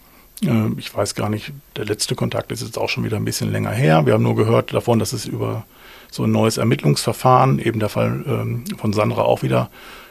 Äh, 0.42 0.68
ich 0.79 0.94
weiß 0.94 1.14
gar 1.14 1.29
nicht, 1.29 1.53
der 1.77 1.85
letzte 1.85 2.14
Kontakt 2.14 2.53
ist 2.53 2.62
jetzt 2.62 2.79
auch 2.79 2.88
schon 2.88 3.05
wieder 3.05 3.16
ein 3.16 3.25
bisschen 3.25 3.53
länger 3.53 3.70
her. 3.70 4.07
Wir 4.07 4.14
haben 4.14 4.23
nur 4.23 4.37
gehört 4.37 4.73
davon, 4.73 4.99
dass 4.99 5.12
es 5.12 5.27
über 5.27 5.64
so 6.11 6.25
ein 6.25 6.33
neues 6.33 6.57
Ermittlungsverfahren, 6.57 7.59
eben 7.59 7.81
der 7.81 7.88
Fall 7.88 8.25
ähm, 8.27 8.64
von 8.77 8.92
Sandra 8.92 9.23
auch 9.23 9.42
wieder 9.42 9.70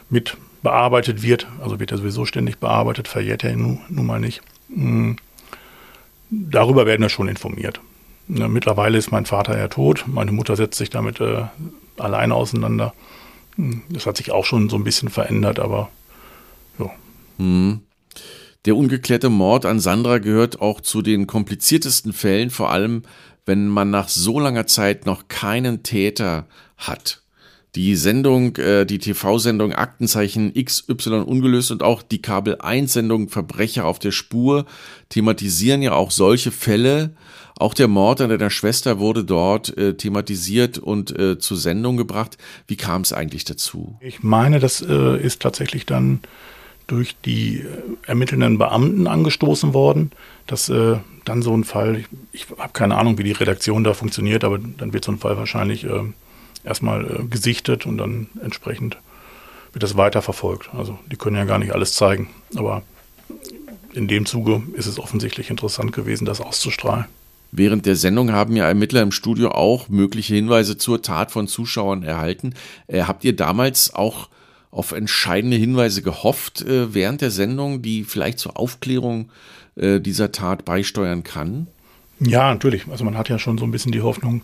mit 0.10 0.38
bearbeitet 0.62 1.24
wird. 1.24 1.48
Also 1.62 1.80
wird 1.80 1.92
er 1.92 1.98
sowieso 1.98 2.26
ständig 2.26 2.58
bearbeitet, 2.58 3.08
verjährt 3.08 3.44
er 3.44 3.56
nun, 3.56 3.80
mal 3.90 4.20
nicht. 4.20 4.42
Mhm. 4.70 5.18
Darüber 6.30 6.86
werden 6.86 7.02
wir 7.02 7.10
schon 7.10 7.28
informiert. 7.28 7.80
Ja, 8.28 8.48
mittlerweile 8.48 8.98
ist 8.98 9.12
mein 9.12 9.26
Vater 9.26 9.58
ja 9.58 9.68
tot. 9.68 10.06
Meine 10.08 10.32
Mutter 10.32 10.56
setzt 10.56 10.78
sich 10.78 10.90
damit 10.90 11.20
äh, 11.20 11.44
alleine 11.98 12.34
auseinander. 12.34 12.94
Hm, 13.56 13.84
das 13.90 14.06
hat 14.06 14.18
sich 14.18 14.32
auch 14.32 14.46
schon 14.46 14.70
so 14.70 14.78
ein 14.78 14.84
bisschen 14.84 15.10
verändert, 15.10 15.60
aber 15.60 15.90
ja. 16.80 16.90
Mhm. 17.38 17.82
Der 18.66 18.78
ungeklärte 18.78 19.30
Mord 19.30 19.66
an 19.66 19.82
Sandra 19.82 20.20
gehört 20.20 20.62
auch 20.62 20.80
zu 20.80 21.02
den 21.02 21.28
kompliziertesten 21.28 22.14
Fällen, 22.14 22.50
vor 22.50 22.72
allem 22.72 23.04
wenn 23.46 23.68
man 23.68 23.90
nach 23.90 24.08
so 24.08 24.40
langer 24.40 24.68
Zeit 24.68 25.06
noch 25.06 25.28
keinen 25.28 25.84
Täter 25.84 26.48
hat. 26.78 27.22
Die 27.76 27.96
Sendung, 27.96 28.56
äh, 28.58 28.86
die 28.86 29.00
TV-Sendung 29.00 29.74
Aktenzeichen 29.74 30.54
XY 30.54 31.24
ungelöst 31.26 31.72
und 31.72 31.82
auch 31.82 32.04
die 32.04 32.22
Kabel 32.22 32.56
1-Sendung 32.62 33.30
Verbrecher 33.30 33.86
auf 33.86 34.00
der 34.00 34.12
Spur 34.12 34.66
thematisieren 35.10 35.82
ja 35.82 35.94
auch 35.94 36.12
solche 36.12 36.52
Fälle. 36.52 37.16
Auch 37.58 37.74
der 37.74 37.88
Mord 37.88 38.22
an 38.22 38.30
deiner 38.30 38.52
Schwester 38.52 39.00
wurde 39.00 39.26
dort 39.26 39.76
äh, 39.76 39.96
thematisiert 39.96 40.78
und 40.78 41.18
äh, 41.18 41.40
zur 41.40 41.58
Sendung 41.58 41.98
gebracht. 41.98 42.38
Wie 42.68 42.78
kam 42.78 43.02
es 43.02 43.12
eigentlich 43.12 43.44
dazu? 43.44 43.98
Ich 44.02 44.22
meine, 44.22 44.60
das 44.60 44.82
äh, 44.82 45.18
ist 45.20 45.42
tatsächlich 45.42 45.86
dann 45.88 46.20
durch 46.88 47.16
die 47.26 47.60
äh, 47.60 47.68
ermittelnden 48.06 48.58
Beamten 48.58 49.08
angestoßen 49.08 49.74
worden, 49.74 50.12
dass 50.48 50.70
äh, 50.70 50.98
dann 51.26 51.42
so 51.42 51.56
ein 51.56 51.64
Fall, 51.64 51.98
ich, 51.98 52.08
ich 52.32 52.48
habe 52.58 52.74
keine 52.74 52.98
Ahnung, 52.98 53.18
wie 53.18 53.24
die 53.24 53.32
Redaktion 53.32 53.84
da 53.84 53.94
funktioniert, 53.94 54.44
aber 54.44 54.60
dann 54.60 54.94
wird 54.94 55.06
so 55.06 55.12
ein 55.12 55.20
Fall 55.20 55.38
wahrscheinlich 55.38 55.86
äh, 55.86 56.02
erstmal 56.64 57.06
äh, 57.06 57.24
gesichtet 57.24 57.86
und 57.86 57.98
dann 57.98 58.28
entsprechend 58.42 58.98
wird 59.72 59.84
das 59.84 59.98
weiterverfolgt. 59.98 60.70
Also 60.74 61.00
die 61.12 61.16
können 61.16 61.36
ja 61.36 61.46
gar 61.46 61.60
nicht 61.60 61.74
alles 61.74 61.94
zeigen, 61.94 62.30
aber 62.56 62.84
in 63.94 64.08
dem 64.08 64.26
Zuge 64.26 64.64
ist 64.74 64.88
es 64.88 65.00
offensichtlich 65.00 65.50
interessant 65.50 65.94
gewesen, 65.94 66.26
das 66.26 66.42
auszustrahlen. 66.42 67.06
Während 67.52 67.86
der 67.86 67.96
Sendung 67.96 68.32
haben 68.32 68.56
ja 68.56 68.68
Ermittler 68.68 69.04
im 69.04 69.12
Studio 69.12 69.52
auch 69.52 69.88
mögliche 69.88 70.34
Hinweise 70.34 70.76
zur 70.76 71.04
Tat 71.04 71.32
von 71.32 71.48
Zuschauern 71.48 72.02
erhalten. 72.02 72.56
Äh, 72.88 73.04
habt 73.04 73.24
ihr 73.24 73.36
damals 73.36 73.94
auch 73.94 74.28
auf 74.74 74.92
entscheidende 74.92 75.56
Hinweise 75.58 76.02
gehofft 76.02 76.62
äh, 76.62 76.94
während 76.94 77.22
der 77.22 77.32
Sendung, 77.32 77.82
die 77.82 78.04
vielleicht 78.04 78.40
zur 78.40 78.58
Aufklärung 78.58 79.30
äh, 79.76 80.00
dieser 80.00 80.32
Tat 80.32 80.66
beisteuern 80.66 81.24
kann? 81.24 81.68
Ja, 82.20 82.52
natürlich. 82.52 82.88
Also 82.90 83.06
man 83.06 83.18
hat 83.18 83.30
ja 83.30 83.40
schon 83.40 83.58
so 83.58 83.66
ein 83.66 83.72
bisschen 83.72 83.92
die 83.92 84.02
Hoffnung, 84.02 84.42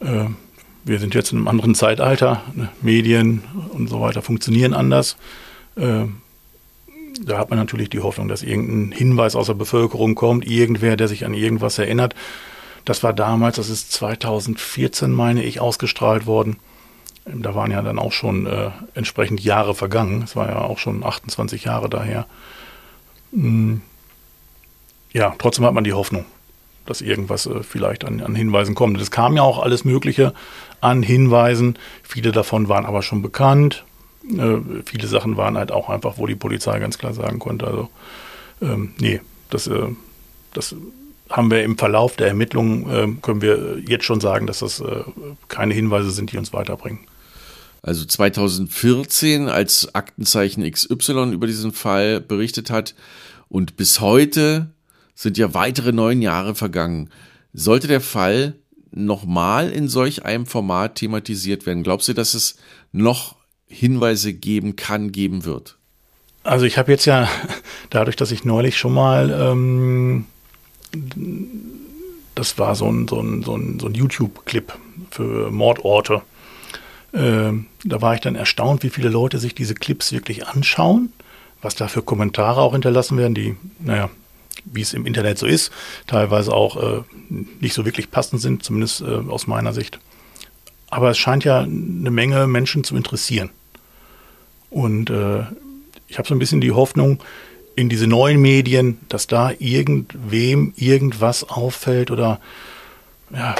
äh, 0.00 0.26
wir 0.84 0.98
sind 0.98 1.14
jetzt 1.14 1.32
in 1.32 1.38
einem 1.38 1.48
anderen 1.48 1.74
Zeitalter. 1.74 2.42
Ne? 2.54 2.68
Medien 2.80 3.42
und 3.70 3.88
so 3.88 4.00
weiter 4.00 4.22
funktionieren 4.22 4.74
anders. 4.74 5.16
Äh, 5.76 6.04
da 7.20 7.38
hat 7.38 7.50
man 7.50 7.58
natürlich 7.58 7.90
die 7.90 8.00
Hoffnung, 8.00 8.28
dass 8.28 8.42
irgendein 8.42 8.96
Hinweis 8.96 9.34
aus 9.34 9.46
der 9.46 9.54
Bevölkerung 9.54 10.14
kommt, 10.14 10.46
irgendwer, 10.46 10.96
der 10.96 11.08
sich 11.08 11.24
an 11.24 11.34
irgendwas 11.34 11.78
erinnert. 11.78 12.14
Das 12.84 13.02
war 13.02 13.12
damals, 13.12 13.56
das 13.56 13.70
ist 13.70 13.92
2014, 13.92 15.10
meine 15.10 15.42
ich, 15.42 15.60
ausgestrahlt 15.60 16.26
worden. 16.26 16.58
Da 17.34 17.54
waren 17.54 17.70
ja 17.70 17.82
dann 17.82 17.98
auch 17.98 18.12
schon 18.12 18.46
äh, 18.46 18.70
entsprechend 18.94 19.40
Jahre 19.40 19.74
vergangen. 19.74 20.22
Es 20.22 20.36
war 20.36 20.48
ja 20.48 20.62
auch 20.62 20.78
schon 20.78 21.04
28 21.04 21.64
Jahre 21.64 21.88
daher. 21.88 22.26
Hm. 23.32 23.82
Ja, 25.12 25.34
trotzdem 25.38 25.64
hat 25.64 25.74
man 25.74 25.84
die 25.84 25.92
Hoffnung, 25.92 26.24
dass 26.86 27.00
irgendwas 27.00 27.46
äh, 27.46 27.62
vielleicht 27.62 28.04
an, 28.04 28.20
an 28.20 28.34
Hinweisen 28.34 28.74
kommt. 28.74 29.00
Es 29.00 29.10
kam 29.10 29.36
ja 29.36 29.42
auch 29.42 29.58
alles 29.58 29.84
Mögliche 29.84 30.32
an 30.80 31.02
Hinweisen. 31.02 31.78
Viele 32.02 32.32
davon 32.32 32.68
waren 32.68 32.86
aber 32.86 33.02
schon 33.02 33.22
bekannt. 33.22 33.84
Äh, 34.24 34.58
viele 34.84 35.06
Sachen 35.06 35.36
waren 35.36 35.56
halt 35.56 35.72
auch 35.72 35.88
einfach, 35.88 36.18
wo 36.18 36.26
die 36.26 36.34
Polizei 36.34 36.78
ganz 36.78 36.98
klar 36.98 37.14
sagen 37.14 37.38
konnte, 37.38 37.66
also 37.66 37.88
ähm, 38.60 38.94
nee, 38.98 39.20
das, 39.50 39.66
äh, 39.66 39.86
das 40.52 40.74
haben 41.30 41.50
wir 41.50 41.62
im 41.62 41.78
Verlauf 41.78 42.16
der 42.16 42.28
Ermittlungen, 42.28 42.90
äh, 42.90 43.20
können 43.20 43.42
wir 43.42 43.78
jetzt 43.86 44.04
schon 44.04 44.20
sagen, 44.20 44.46
dass 44.46 44.60
das 44.60 44.80
äh, 44.80 45.04
keine 45.48 45.74
Hinweise 45.74 46.10
sind, 46.10 46.32
die 46.32 46.38
uns 46.38 46.52
weiterbringen. 46.52 47.00
Also 47.82 48.04
2014, 48.04 49.48
als 49.48 49.94
Aktenzeichen 49.94 50.68
XY 50.68 51.32
über 51.32 51.46
diesen 51.46 51.72
Fall 51.72 52.20
berichtet 52.20 52.70
hat 52.70 52.94
und 53.48 53.76
bis 53.76 54.00
heute 54.00 54.70
sind 55.14 55.38
ja 55.38 55.54
weitere 55.54 55.92
neun 55.92 56.22
Jahre 56.22 56.54
vergangen. 56.54 57.10
Sollte 57.52 57.88
der 57.88 58.00
Fall 58.00 58.54
nochmal 58.90 59.70
in 59.70 59.88
solch 59.88 60.24
einem 60.24 60.46
Format 60.46 60.96
thematisiert 60.96 61.66
werden, 61.66 61.82
glaubst 61.82 62.08
du, 62.08 62.14
dass 62.14 62.34
es 62.34 62.56
noch 62.92 63.36
Hinweise 63.66 64.32
geben 64.32 64.76
kann, 64.76 65.12
geben 65.12 65.44
wird? 65.44 65.76
Also 66.42 66.64
ich 66.64 66.78
habe 66.78 66.90
jetzt 66.90 67.04
ja, 67.04 67.28
dadurch, 67.90 68.16
dass 68.16 68.30
ich 68.30 68.44
neulich 68.44 68.78
schon 68.78 68.94
mal, 68.94 69.30
ähm, 69.30 70.26
das 72.34 72.58
war 72.58 72.74
so 72.74 72.90
ein, 72.90 73.08
so 73.08 73.20
ein, 73.20 73.42
so 73.42 73.56
ein, 73.56 73.78
so 73.78 73.86
ein 73.86 73.94
YouTube-Clip 73.94 74.72
für 75.10 75.50
Mordorte. 75.50 76.22
Ähm, 77.14 77.66
da 77.84 78.02
war 78.02 78.14
ich 78.14 78.20
dann 78.20 78.34
erstaunt, 78.34 78.82
wie 78.82 78.90
viele 78.90 79.08
Leute 79.08 79.38
sich 79.38 79.54
diese 79.54 79.74
Clips 79.74 80.12
wirklich 80.12 80.46
anschauen, 80.46 81.12
was 81.62 81.74
da 81.74 81.88
für 81.88 82.02
Kommentare 82.02 82.60
auch 82.60 82.72
hinterlassen 82.72 83.16
werden, 83.16 83.34
die, 83.34 83.56
naja, 83.80 84.10
wie 84.64 84.82
es 84.82 84.92
im 84.92 85.06
Internet 85.06 85.38
so 85.38 85.46
ist, 85.46 85.72
teilweise 86.06 86.52
auch 86.52 86.76
äh, 86.76 87.02
nicht 87.60 87.74
so 87.74 87.84
wirklich 87.84 88.10
passend 88.10 88.42
sind, 88.42 88.62
zumindest 88.62 89.00
äh, 89.00 89.04
aus 89.28 89.46
meiner 89.46 89.72
Sicht. 89.72 89.98
Aber 90.90 91.10
es 91.10 91.18
scheint 91.18 91.44
ja 91.44 91.60
eine 91.60 92.10
Menge 92.10 92.46
Menschen 92.46 92.84
zu 92.84 92.96
interessieren. 92.96 93.50
Und 94.70 95.10
äh, 95.10 95.44
ich 96.06 96.18
habe 96.18 96.28
so 96.28 96.34
ein 96.34 96.38
bisschen 96.38 96.60
die 96.60 96.72
Hoffnung 96.72 97.22
in 97.74 97.88
diese 97.88 98.06
neuen 98.06 98.40
Medien, 98.40 98.98
dass 99.08 99.26
da 99.26 99.52
irgendwem 99.58 100.72
irgendwas 100.76 101.48
auffällt 101.48 102.10
oder 102.10 102.40
ja, 103.32 103.54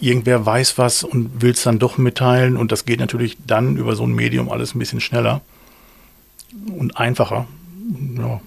irgendwer 0.00 0.44
weiß 0.44 0.78
was 0.78 1.04
und 1.04 1.42
will 1.42 1.52
es 1.52 1.62
dann 1.62 1.78
doch 1.78 1.98
mitteilen. 1.98 2.56
Und 2.56 2.72
das 2.72 2.84
geht 2.84 3.00
natürlich 3.00 3.36
dann 3.46 3.76
über 3.76 3.96
so 3.96 4.04
ein 4.04 4.12
Medium 4.12 4.50
alles 4.50 4.74
ein 4.74 4.78
bisschen 4.78 5.00
schneller 5.00 5.40
und 6.76 6.96
einfacher. 6.96 7.46
Ja, 8.16 8.40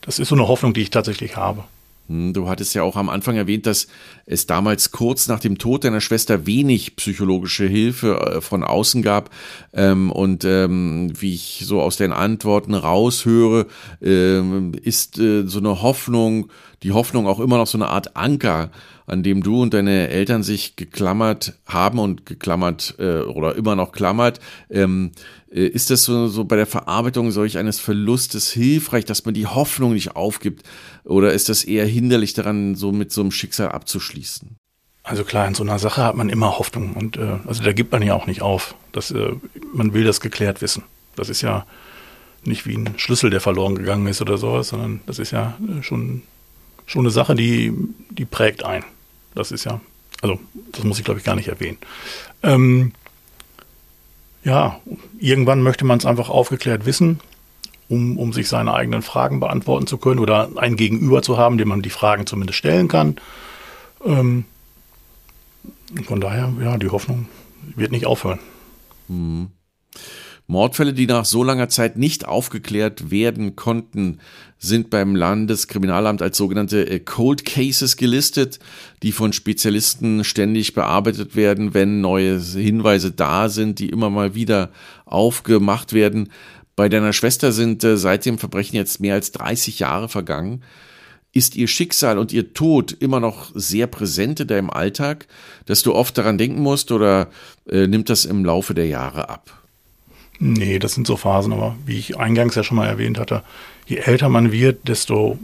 das 0.00 0.18
ist 0.18 0.28
so 0.28 0.34
eine 0.34 0.48
Hoffnung, 0.48 0.74
die 0.74 0.82
ich 0.82 0.90
tatsächlich 0.90 1.36
habe. 1.36 1.64
Hm, 2.08 2.32
du 2.32 2.48
hattest 2.48 2.74
ja 2.74 2.82
auch 2.82 2.96
am 2.96 3.08
Anfang 3.08 3.36
erwähnt, 3.36 3.66
dass 3.66 3.86
es 4.26 4.46
damals 4.46 4.90
kurz 4.90 5.28
nach 5.28 5.40
dem 5.40 5.58
Tod 5.58 5.84
deiner 5.84 6.00
Schwester 6.00 6.46
wenig 6.46 6.96
psychologische 6.96 7.66
Hilfe 7.66 8.20
äh, 8.20 8.40
von 8.40 8.64
außen 8.64 9.02
gab. 9.02 9.30
Ähm, 9.72 10.10
und 10.10 10.44
ähm, 10.44 11.12
wie 11.18 11.34
ich 11.34 11.62
so 11.64 11.80
aus 11.80 11.96
den 11.96 12.12
Antworten 12.12 12.74
raushöre, 12.74 13.66
ähm, 14.02 14.72
ist 14.82 15.18
äh, 15.18 15.46
so 15.46 15.58
eine 15.58 15.82
Hoffnung, 15.82 16.50
die 16.82 16.92
Hoffnung 16.92 17.26
auch 17.26 17.40
immer 17.40 17.58
noch 17.58 17.68
so 17.68 17.78
eine 17.78 17.88
Art 17.88 18.16
Anker, 18.16 18.70
an 19.12 19.22
dem 19.22 19.42
du 19.42 19.62
und 19.62 19.74
deine 19.74 20.08
Eltern 20.08 20.42
sich 20.42 20.76
geklammert 20.76 21.54
haben 21.66 21.98
und 21.98 22.26
geklammert 22.26 22.94
äh, 22.98 23.20
oder 23.20 23.54
immer 23.54 23.76
noch 23.76 23.92
klammert. 23.92 24.40
Ist 25.48 25.90
das 25.90 26.04
so, 26.04 26.28
so 26.28 26.44
bei 26.44 26.56
der 26.56 26.66
Verarbeitung 26.66 27.30
solch 27.30 27.58
eines 27.58 27.78
Verlustes 27.78 28.50
hilfreich, 28.50 29.04
dass 29.04 29.26
man 29.26 29.34
die 29.34 29.46
Hoffnung 29.46 29.92
nicht 29.92 30.16
aufgibt? 30.16 30.62
Oder 31.04 31.34
ist 31.34 31.50
das 31.50 31.62
eher 31.64 31.84
hinderlich 31.84 32.32
daran, 32.32 32.74
so 32.74 32.90
mit 32.90 33.12
so 33.12 33.20
einem 33.20 33.32
Schicksal 33.32 33.68
abzuschließen? 33.68 34.56
Also 35.04 35.24
klar, 35.24 35.48
in 35.48 35.54
so 35.54 35.62
einer 35.62 35.78
Sache 35.78 36.04
hat 36.04 36.14
man 36.14 36.28
immer 36.28 36.58
Hoffnung 36.58 36.94
und 36.94 37.16
äh, 37.16 37.38
also 37.46 37.62
da 37.62 37.72
gibt 37.72 37.90
man 37.92 38.02
ja 38.02 38.14
auch 38.14 38.26
nicht 38.26 38.40
auf. 38.40 38.74
Das, 38.92 39.10
äh, 39.10 39.32
man 39.72 39.94
will 39.94 40.04
das 40.04 40.20
geklärt 40.20 40.62
wissen. 40.62 40.84
Das 41.16 41.28
ist 41.28 41.42
ja 41.42 41.66
nicht 42.44 42.66
wie 42.66 42.76
ein 42.76 42.94
Schlüssel, 42.96 43.30
der 43.30 43.40
verloren 43.40 43.74
gegangen 43.74 44.06
ist 44.06 44.20
oder 44.20 44.38
sowas, 44.38 44.68
sondern 44.68 45.00
das 45.06 45.18
ist 45.18 45.32
ja 45.32 45.58
äh, 45.68 45.82
schon, 45.82 46.22
schon 46.86 47.02
eine 47.02 47.10
Sache, 47.10 47.34
die, 47.34 47.72
die 48.10 48.24
prägt 48.24 48.64
ein. 48.64 48.84
Das 49.34 49.50
ist 49.50 49.64
ja, 49.64 49.80
also 50.20 50.38
das 50.72 50.84
muss 50.84 50.98
ich 50.98 51.04
glaube 51.04 51.20
ich 51.20 51.24
gar 51.24 51.36
nicht 51.36 51.48
erwähnen. 51.48 51.78
Ähm, 52.42 52.92
ja, 54.44 54.80
irgendwann 55.18 55.62
möchte 55.62 55.84
man 55.84 55.98
es 55.98 56.06
einfach 56.06 56.28
aufgeklärt 56.28 56.84
wissen, 56.84 57.20
um, 57.88 58.18
um 58.18 58.32
sich 58.32 58.48
seine 58.48 58.74
eigenen 58.74 59.02
Fragen 59.02 59.40
beantworten 59.40 59.86
zu 59.86 59.98
können 59.98 60.20
oder 60.20 60.50
ein 60.56 60.76
Gegenüber 60.76 61.22
zu 61.22 61.38
haben, 61.38 61.58
dem 61.58 61.68
man 61.68 61.82
die 61.82 61.90
Fragen 61.90 62.26
zumindest 62.26 62.58
stellen 62.58 62.88
kann. 62.88 63.16
Ähm, 64.04 64.44
von 66.06 66.20
daher, 66.20 66.52
ja, 66.60 66.76
die 66.78 66.88
Hoffnung 66.88 67.28
wird 67.76 67.92
nicht 67.92 68.06
aufhören. 68.06 68.40
Mhm. 69.08 69.50
Mordfälle, 70.46 70.92
die 70.92 71.06
nach 71.06 71.24
so 71.24 71.44
langer 71.44 71.68
Zeit 71.68 71.96
nicht 71.96 72.26
aufgeklärt 72.26 73.10
werden 73.10 73.56
konnten, 73.56 74.18
sind 74.58 74.90
beim 74.90 75.16
Landeskriminalamt 75.16 76.22
als 76.22 76.36
sogenannte 76.36 76.88
äh, 76.88 77.00
Cold 77.00 77.44
Cases 77.44 77.96
gelistet, 77.96 78.58
die 79.02 79.12
von 79.12 79.32
Spezialisten 79.32 80.24
ständig 80.24 80.74
bearbeitet 80.74 81.36
werden, 81.36 81.74
wenn 81.74 82.00
neue 82.00 82.38
Hinweise 82.40 83.10
da 83.10 83.48
sind, 83.48 83.78
die 83.78 83.88
immer 83.88 84.10
mal 84.10 84.34
wieder 84.34 84.70
aufgemacht 85.04 85.92
werden. 85.92 86.28
Bei 86.76 86.88
deiner 86.88 87.12
Schwester 87.12 87.52
sind 87.52 87.82
äh, 87.84 87.96
seit 87.96 88.24
dem 88.24 88.38
Verbrechen 88.38 88.76
jetzt 88.76 89.00
mehr 89.00 89.14
als 89.14 89.32
30 89.32 89.78
Jahre 89.78 90.08
vergangen. 90.08 90.62
Ist 91.32 91.56
ihr 91.56 91.66
Schicksal 91.66 92.18
und 92.18 92.32
ihr 92.32 92.52
Tod 92.52 92.92
immer 92.92 93.18
noch 93.18 93.52
sehr 93.54 93.86
präsent 93.86 94.40
in 94.40 94.48
deinem 94.48 94.70
Alltag, 94.70 95.26
dass 95.64 95.82
du 95.82 95.94
oft 95.94 96.16
daran 96.18 96.36
denken 96.36 96.60
musst 96.60 96.92
oder 96.92 97.30
äh, 97.68 97.86
nimmt 97.86 98.10
das 98.10 98.26
im 98.26 98.44
Laufe 98.44 98.74
der 98.74 98.86
Jahre 98.86 99.30
ab? 99.30 99.61
Nee, 100.44 100.80
das 100.80 100.94
sind 100.94 101.06
so 101.06 101.16
Phasen, 101.16 101.52
aber 101.52 101.76
wie 101.86 101.96
ich 101.96 102.18
eingangs 102.18 102.56
ja 102.56 102.64
schon 102.64 102.76
mal 102.76 102.88
erwähnt 102.88 103.16
hatte, 103.16 103.44
je 103.86 103.98
älter 103.98 104.28
man 104.28 104.50
wird, 104.50 104.88
desto 104.88 105.38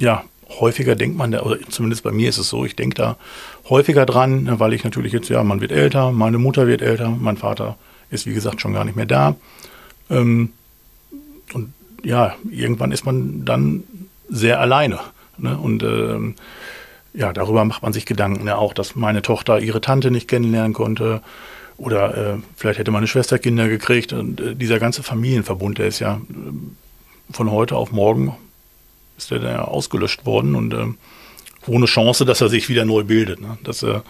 ja, 0.00 0.24
häufiger 0.58 0.96
denkt 0.96 1.16
man, 1.16 1.32
oder 1.32 1.60
zumindest 1.68 2.02
bei 2.02 2.10
mir 2.10 2.28
ist 2.28 2.38
es 2.38 2.48
so, 2.48 2.64
ich 2.64 2.74
denke 2.74 2.96
da 2.96 3.16
häufiger 3.68 4.04
dran, 4.04 4.42
ne, 4.42 4.58
weil 4.58 4.72
ich 4.72 4.82
natürlich 4.82 5.12
jetzt, 5.12 5.28
ja, 5.28 5.44
man 5.44 5.60
wird 5.60 5.70
älter, 5.70 6.10
meine 6.10 6.38
Mutter 6.38 6.66
wird 6.66 6.82
älter, 6.82 7.10
mein 7.10 7.36
Vater 7.36 7.76
ist 8.10 8.26
wie 8.26 8.34
gesagt 8.34 8.60
schon 8.60 8.72
gar 8.72 8.84
nicht 8.84 8.96
mehr 8.96 9.06
da. 9.06 9.36
Ähm, 10.10 10.50
und 11.52 11.72
ja, 12.02 12.34
irgendwann 12.50 12.90
ist 12.90 13.06
man 13.06 13.44
dann 13.44 13.84
sehr 14.28 14.58
alleine. 14.58 14.98
Ne? 15.38 15.56
Und 15.56 15.84
ähm, 15.84 16.34
ja, 17.14 17.32
darüber 17.32 17.64
macht 17.64 17.84
man 17.84 17.92
sich 17.92 18.06
Gedanken. 18.06 18.44
Ne? 18.44 18.58
Auch, 18.58 18.74
dass 18.74 18.96
meine 18.96 19.22
Tochter 19.22 19.60
ihre 19.60 19.80
Tante 19.80 20.10
nicht 20.10 20.26
kennenlernen 20.26 20.72
konnte. 20.72 21.22
Oder 21.78 22.16
äh, 22.16 22.38
vielleicht 22.56 22.78
hätte 22.78 22.90
meine 22.90 23.06
Schwester 23.06 23.38
Kinder 23.38 23.68
gekriegt. 23.68 24.12
Und 24.12 24.40
äh, 24.40 24.54
dieser 24.54 24.78
ganze 24.78 25.02
Familienverbund, 25.02 25.78
der 25.78 25.86
ist 25.86 25.98
ja 25.98 26.16
äh, 26.16 27.32
von 27.32 27.50
heute 27.50 27.76
auf 27.76 27.92
morgen 27.92 28.34
ist 29.16 29.30
der 29.30 29.40
ja 29.42 29.64
ausgelöscht 29.64 30.26
worden 30.26 30.54
und 30.54 30.74
äh, 30.74 30.86
ohne 31.66 31.86
Chance, 31.86 32.24
dass 32.24 32.40
er 32.40 32.48
sich 32.48 32.68
wieder 32.68 32.84
neu 32.84 33.02
bildet. 33.04 33.40
Ne? 33.40 33.58
Das, 33.64 33.82
äh, 33.82 34.00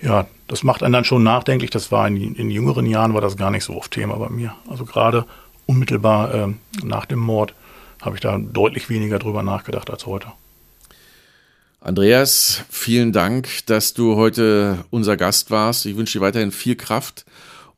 ja, 0.00 0.26
das 0.46 0.62
macht 0.62 0.82
einen 0.82 0.92
dann 0.92 1.04
schon 1.04 1.22
nachdenklich. 1.22 1.70
Das 1.70 1.92
war 1.92 2.06
in, 2.06 2.34
in 2.34 2.50
jüngeren 2.50 2.86
Jahren 2.86 3.14
war 3.14 3.20
das 3.20 3.36
gar 3.36 3.50
nicht 3.50 3.64
so 3.64 3.76
oft 3.76 3.90
Thema 3.90 4.16
bei 4.16 4.28
mir. 4.28 4.54
Also 4.68 4.84
gerade 4.84 5.26
unmittelbar 5.66 6.34
äh, 6.34 6.48
nach 6.82 7.04
dem 7.04 7.18
Mord 7.18 7.54
habe 8.00 8.14
ich 8.14 8.20
da 8.20 8.38
deutlich 8.38 8.88
weniger 8.88 9.18
drüber 9.18 9.42
nachgedacht 9.42 9.90
als 9.90 10.06
heute. 10.06 10.28
Andreas, 11.88 12.64
vielen 12.68 13.12
Dank, 13.12 13.48
dass 13.64 13.94
du 13.94 14.14
heute 14.14 14.84
unser 14.90 15.16
Gast 15.16 15.50
warst. 15.50 15.86
Ich 15.86 15.96
wünsche 15.96 16.18
dir 16.18 16.22
weiterhin 16.22 16.52
viel 16.52 16.76
Kraft 16.76 17.24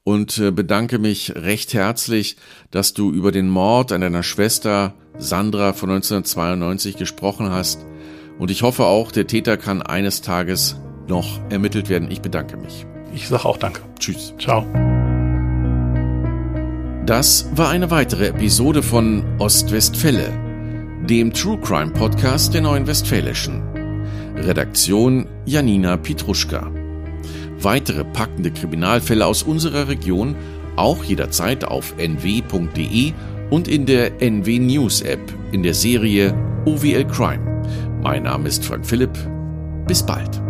und 0.03 0.37
äh, 0.39 0.51
bedanke 0.51 0.99
mich 0.99 1.37
recht 1.37 1.75
herzlich, 1.75 2.37
dass 2.73 2.93
du 2.93 3.13
über 3.13 3.31
den 3.31 3.49
Mord 3.49 3.93
an 3.93 4.01
deiner 4.01 4.25
Schwester 4.25 4.95
Sandra 5.17 5.75
von 5.75 5.91
1992 5.91 6.97
gesprochen 6.97 7.51
hast. 7.51 7.87
Und 8.41 8.51
ich 8.51 8.63
hoffe 8.63 8.85
auch, 8.87 9.13
der 9.13 9.29
Täter 9.29 9.57
kann 9.57 9.81
eines 9.81 10.23
Tages 10.23 10.75
noch 11.07 11.39
ermittelt 11.49 11.89
werden. 11.89 12.11
Ich 12.11 12.21
bedanke 12.21 12.57
mich. 12.57 12.87
Ich 13.15 13.29
sage 13.29 13.45
auch 13.45 13.59
danke. 13.59 13.81
Tschüss. 14.01 14.35
Ciao. 14.41 14.67
Das 17.07 17.49
war 17.55 17.69
eine 17.69 17.93
weitere 17.93 18.27
Episode 18.27 18.83
von 18.83 19.23
Ostwestfälle, 19.39 20.33
dem 21.09 21.33
True 21.33 21.61
Crime 21.61 21.93
Podcast 21.93 22.55
der 22.55 22.63
Neuen 22.63 22.89
Westfälischen. 22.89 23.70
Redaktion 24.47 25.27
Janina 25.45 25.97
Pitruschka. 25.97 26.71
Weitere 27.61 28.05
packende 28.05 28.51
Kriminalfälle 28.51 29.27
aus 29.27 29.43
unserer 29.43 29.89
Region 29.89 30.35
auch 30.77 31.05
jederzeit 31.05 31.65
auf 31.65 31.95
nw.de 31.99 33.13
und 33.51 33.69
in 33.69 33.85
der 33.87 34.23
NW 34.23 34.59
News 34.59 35.03
App 35.03 35.21
in 35.53 35.63
der 35.63 35.75
Serie 35.75 36.35
OWL 36.65 37.05
Crime. 37.07 37.63
Mein 38.03 38.23
Name 38.23 38.49
ist 38.49 38.65
Frank 38.65 38.87
Philipp. 38.87 39.13
Bis 39.87 40.03
bald. 40.05 40.50